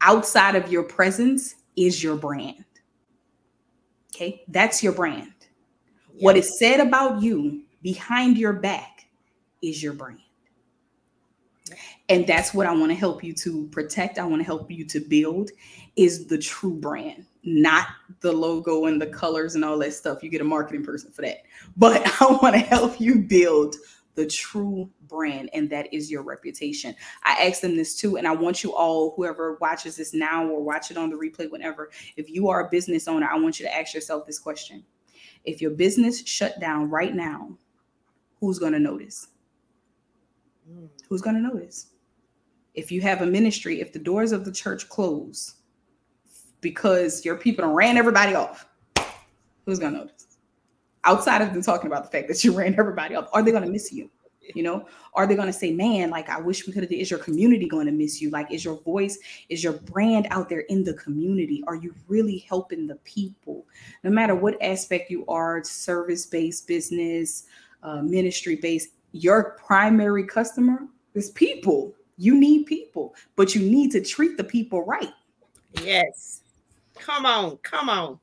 outside 0.02 0.56
of 0.56 0.72
your 0.72 0.84
presence 0.84 1.56
is 1.76 2.04
your 2.04 2.16
brand 2.16 2.64
Okay, 4.14 4.44
that's 4.48 4.84
your 4.84 4.94
brand. 4.94 5.34
Yep. 6.14 6.24
What 6.24 6.38
is 6.38 6.60
said 6.60 6.80
about 6.80 7.22
you 7.22 7.64
behind 7.82 8.38
your 8.38 8.54
back 8.54 9.08
is 9.62 9.82
your 9.82 9.94
brand. 9.94 10.20
And 12.10 12.28
that's 12.28 12.54
what 12.54 12.68
I 12.68 12.74
want 12.74 12.92
to 12.92 12.96
help 12.96 13.24
you 13.24 13.34
to 13.36 13.68
protect. 13.68 14.20
I 14.20 14.26
want 14.26 14.42
to 14.42 14.46
help 14.46 14.70
you 14.70 14.86
to 14.86 15.00
build 15.00 15.50
is 15.96 16.28
the 16.28 16.38
true 16.38 16.76
brand, 16.76 17.26
not 17.44 17.88
the 18.20 18.32
logo 18.32 18.86
and 18.86 19.02
the 19.02 19.08
colors 19.08 19.56
and 19.56 19.64
all 19.64 19.78
that 19.80 19.94
stuff. 19.94 20.22
You 20.22 20.30
get 20.30 20.42
a 20.42 20.46
marketing 20.46 20.84
person 20.84 21.12
for 21.12 21.22
that. 21.24 21.38
But 21.78 22.06
I 22.22 22.26
want 22.42 22.54
to 22.54 22.60
help 22.60 23.00
you 23.00 23.20
build 23.20 23.76
the 24.16 24.28
true 24.28 24.90
brand, 25.08 25.50
and 25.54 25.70
that 25.70 25.92
is 25.94 26.12
your 26.12 26.22
reputation. 26.22 26.96
I 27.24 27.48
asked 27.48 27.62
them 27.62 27.76
this 27.76 27.96
too, 27.96 28.18
and 28.18 28.28
I 28.28 28.32
want 28.32 28.64
you 28.64 28.74
all, 28.74 29.14
whoever 29.16 29.58
watches 29.60 29.96
this 29.96 30.14
now 30.14 30.48
or 30.48 30.64
watch 30.64 30.92
it 30.92 30.98
on 30.98 31.10
the 31.10 31.16
replay, 31.16 31.50
whenever, 31.50 31.90
if 32.16 32.30
you 32.30 32.48
are 32.50 32.68
a 32.68 32.70
business 32.70 33.08
owner, 33.08 33.28
I 33.32 33.38
want 33.40 33.60
you 33.60 33.66
to 33.66 33.76
ask 33.76 33.94
yourself 33.94 34.26
this 34.26 34.40
question. 34.40 34.84
If 35.46 35.62
your 35.62 35.72
business 35.72 36.26
shut 36.26 36.60
down 36.60 36.90
right 36.90 37.14
now, 37.14 37.58
who's 38.40 38.60
going 38.60 38.74
to 38.74 38.80
notice? 38.80 39.28
Mm. 40.70 40.90
Who's 41.10 41.22
going 41.22 41.36
to 41.36 41.42
notice? 41.42 41.88
If 42.76 42.92
you 42.92 43.02
have 43.02 43.22
a 43.22 43.26
ministry, 43.26 43.82
if 43.82 43.94
the 43.94 44.00
doors 44.00 44.32
of 44.32 44.46
the 44.46 44.52
church 44.52 44.90
close 44.90 45.56
because 46.62 47.26
your 47.26 47.36
people 47.36 47.66
ran 47.68 47.98
everybody 47.98 48.36
off, 48.36 48.68
who's 49.66 49.80
going 49.80 49.94
to 49.94 50.00
notice? 50.00 50.33
Outside 51.04 51.42
of 51.42 51.54
them 51.54 51.62
talking 51.62 51.88
about 51.88 52.04
the 52.04 52.10
fact 52.10 52.28
that 52.28 52.44
you 52.44 52.52
ran 52.58 52.76
everybody 52.78 53.16
off, 53.16 53.30
are 53.34 53.42
they 53.42 53.52
going 53.52 53.64
to 53.64 53.70
miss 53.70 53.92
you? 53.92 54.10
You 54.56 54.64
know, 54.64 54.88
are 55.14 55.26
they 55.26 55.36
going 55.36 55.48
to 55.48 55.54
say, 55.54 55.72
man, 55.72 56.10
like, 56.10 56.30
I 56.30 56.40
wish 56.40 56.68
we 56.68 56.74
could 56.74 56.84
have, 56.84 56.92
is 56.92 57.10
your 57.10 57.20
community 57.20 57.66
going 57.66 57.86
to 57.86 57.94
miss 57.94 58.22
you? 58.22 58.30
Like, 58.30 58.52
is 58.52 58.66
your 58.66 58.76
voice, 58.82 59.18
is 59.48 59.64
your 59.64 59.74
brand 59.74 60.28
out 60.32 60.50
there 60.50 60.62
in 60.62 60.84
the 60.84 60.94
community? 60.96 61.64
Are 61.66 61.76
you 61.76 61.96
really 62.10 62.40
helping 62.40 62.86
the 62.86 62.96
people? 62.98 63.66
No 64.04 64.12
matter 64.12 64.36
what 64.36 64.62
aspect 64.62 65.10
you 65.10 65.26
are, 65.28 65.64
service 65.64 66.26
based 66.26 66.68
business, 66.68 67.46
uh, 67.84 68.02
ministry 68.02 68.58
based, 68.58 68.90
your 69.14 69.58
primary 69.66 70.26
customer 70.26 70.88
is 71.14 71.32
people. 71.32 71.94
You 72.18 72.36
need 72.36 72.66
people, 72.66 73.16
but 73.36 73.56
you 73.56 73.62
need 73.62 73.92
to 73.92 74.02
treat 74.02 74.38
the 74.38 74.44
people 74.44 74.86
right. 74.86 75.14
Yes. 75.82 76.42
Come 76.96 77.26
on, 77.26 77.58
come 77.58 77.90
on. 77.90 78.20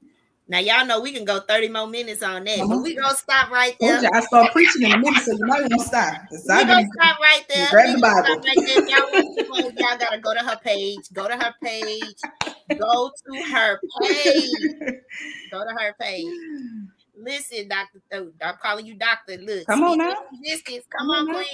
Now 0.50 0.58
y'all 0.58 0.84
know 0.84 1.00
we 1.00 1.12
can 1.12 1.24
go 1.24 1.38
30 1.38 1.68
more 1.68 1.86
minutes 1.86 2.24
on 2.24 2.42
that, 2.42 2.58
but 2.58 2.64
uh-huh. 2.64 2.80
we 2.82 2.96
gonna 2.96 3.14
stop 3.14 3.52
right 3.52 3.76
there. 3.78 4.00
I 4.12 4.20
start 4.20 4.50
preaching 4.50 4.82
in 4.82 4.90
a 4.90 4.98
minute, 4.98 5.22
so 5.22 5.30
you 5.30 5.46
might 5.46 5.60
want 5.60 5.72
to 5.74 5.78
stop. 5.78 6.22
We 6.28 6.38
gonna 6.64 6.88
stop 6.92 7.20
right 7.20 7.44
there. 7.48 7.68
Grab 7.70 7.94
the 7.94 8.00
Bible. 8.00 8.42
Right. 8.42 8.56
Y'all, 8.88 9.62
y'all 9.62 9.98
gotta 9.98 10.18
go 10.18 10.34
to 10.34 10.40
her 10.40 10.56
page. 10.56 10.98
Go 11.12 11.28
to 11.28 11.36
her 11.36 11.54
page. 11.62 12.16
Go 12.76 13.12
to 13.32 13.42
her 13.44 13.80
page. 14.02 14.50
Go 15.52 15.64
to 15.64 15.70
her 15.78 15.94
page. 16.00 16.26
Listen, 17.20 17.68
Doctor, 17.68 18.00
oh, 18.12 18.32
I'm 18.42 18.56
calling 18.60 18.84
you 18.86 18.94
Doctor. 18.94 19.36
Look, 19.36 19.66
come 19.66 19.84
on 19.84 19.98
now. 19.98 20.14
Distance. 20.42 20.86
Come, 20.96 21.08
come 21.08 21.10
on, 21.10 21.26
Queen. 21.34 21.44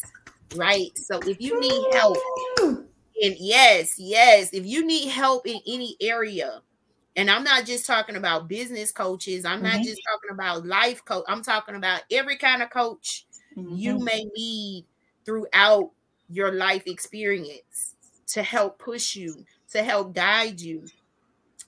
right? 0.55 0.97
So 0.97 1.19
if 1.19 1.41
you 1.41 1.59
need 1.59 1.93
help, 1.93 2.17
and 2.59 3.35
yes, 3.37 3.99
yes, 3.99 4.53
if 4.53 4.65
you 4.65 4.85
need 4.85 5.09
help 5.09 5.45
in 5.45 5.59
any 5.67 5.97
area, 5.99 6.61
and 7.15 7.29
I'm 7.29 7.43
not 7.43 7.65
just 7.65 7.85
talking 7.85 8.15
about 8.15 8.47
business 8.47 8.93
coaches, 8.93 9.43
I'm 9.43 9.61
mm-hmm. 9.61 9.77
not 9.77 9.83
just 9.83 10.01
talking 10.09 10.31
about 10.31 10.65
life 10.65 11.03
coach, 11.03 11.25
I'm 11.27 11.43
talking 11.43 11.75
about 11.75 12.01
every 12.11 12.37
kind 12.37 12.63
of 12.63 12.69
coach 12.69 13.25
mm-hmm. 13.57 13.75
you 13.75 13.99
may 13.99 14.23
need 14.35 14.85
throughout 15.25 15.91
your 16.29 16.53
life 16.53 16.83
experience 16.85 17.95
to 18.27 18.43
help 18.43 18.79
push 18.79 19.15
you 19.15 19.45
to 19.71 19.83
help 19.83 20.13
guide 20.13 20.59
you. 20.59 20.85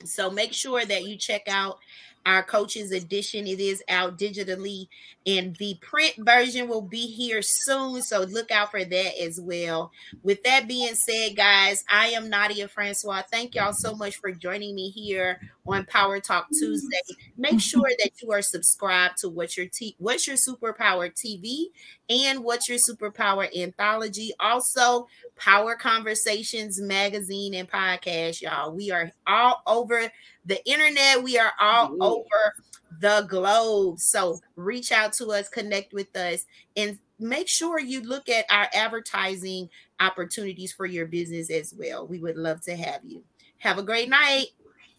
So 0.04 0.30
make 0.32 0.54
sure 0.54 0.84
that 0.84 1.06
you 1.06 1.18
check 1.18 1.44
out 1.48 1.80
our 2.26 2.44
coaches 2.44 2.92
edition. 2.92 3.48
It 3.48 3.60
is 3.60 3.84
out 3.90 4.18
digitally, 4.18 4.88
and 5.26 5.56
the 5.58 5.78
print 5.82 6.16
version 6.20 6.68
will 6.68 6.82
be 6.82 7.08
here 7.08 7.42
soon. 7.42 8.02
So 8.02 8.22
look 8.22 8.52
out 8.52 8.72
for 8.72 8.84
that 8.84 9.22
as 9.22 9.40
well. 9.40 9.92
With 10.24 10.44
that 10.44 10.68
being 10.68 10.94
said, 10.96 11.36
guys, 11.36 11.84
I 11.90 12.08
am 12.10 12.30
Nadia 12.30 12.68
Francois. 12.68 13.24
Thank 13.32 13.56
y'all 13.56 13.74
so 13.74 13.96
much 13.96 14.18
for 14.18 14.32
joining 14.32 14.76
me 14.76 14.90
here 14.90 15.40
on 15.66 15.86
Power 15.86 16.20
Talk 16.20 16.48
Tuesday. 16.50 17.02
Make 17.38 17.60
sure 17.62 17.90
that 18.00 18.12
you 18.22 18.32
are 18.32 18.42
subscribed 18.42 19.18
to 19.20 19.30
What's 19.30 19.58
Your 19.58 19.68
T- 19.68 19.96
What's 20.00 20.28
Your 20.28 20.38
Superpower 20.38 21.12
TV 21.14 21.66
and 22.10 22.44
What's 22.44 22.68
Your 22.68 22.78
Superpower 22.78 23.48
Anthology. 23.58 24.32
Also, 24.40 25.08
Power 25.36 25.76
Conversations 25.76 26.80
magazine 26.82 27.54
and 27.54 27.70
podcast, 27.70 28.42
y'all. 28.42 28.74
We 28.74 28.92
are 28.92 29.12
all 29.26 29.62
over 29.66 30.12
the 30.46 30.64
internet. 30.68 31.24
We 31.24 31.38
are 31.38 31.54
all 31.60 31.94
Ooh. 31.94 31.98
over 32.02 32.56
the 33.00 33.26
globe. 33.30 34.00
So 34.00 34.40
reach 34.56 34.92
out 34.92 35.14
to 35.14 35.28
us, 35.28 35.50
connect 35.50 35.94
with 35.94 36.16
us, 36.16 36.46
and 36.76 37.00
make 37.20 37.48
sure 37.48 37.80
you 37.80 38.02
look 38.02 38.30
at 38.30 38.46
our 38.50 38.68
advertising 38.74 39.70
opportunities 40.00 40.74
for 40.74 40.86
your 40.86 41.06
business 41.06 41.50
as 41.50 41.74
well. 41.78 42.08
We 42.08 42.20
would 42.20 42.38
love 42.38 42.62
to 42.64 42.76
have 42.76 43.02
you. 43.04 43.24
Have 43.60 43.78
a 43.78 43.84
great 43.84 44.10
night. 44.10 44.48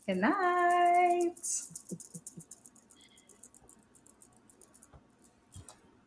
Good 0.07 0.19
night. 0.19 1.33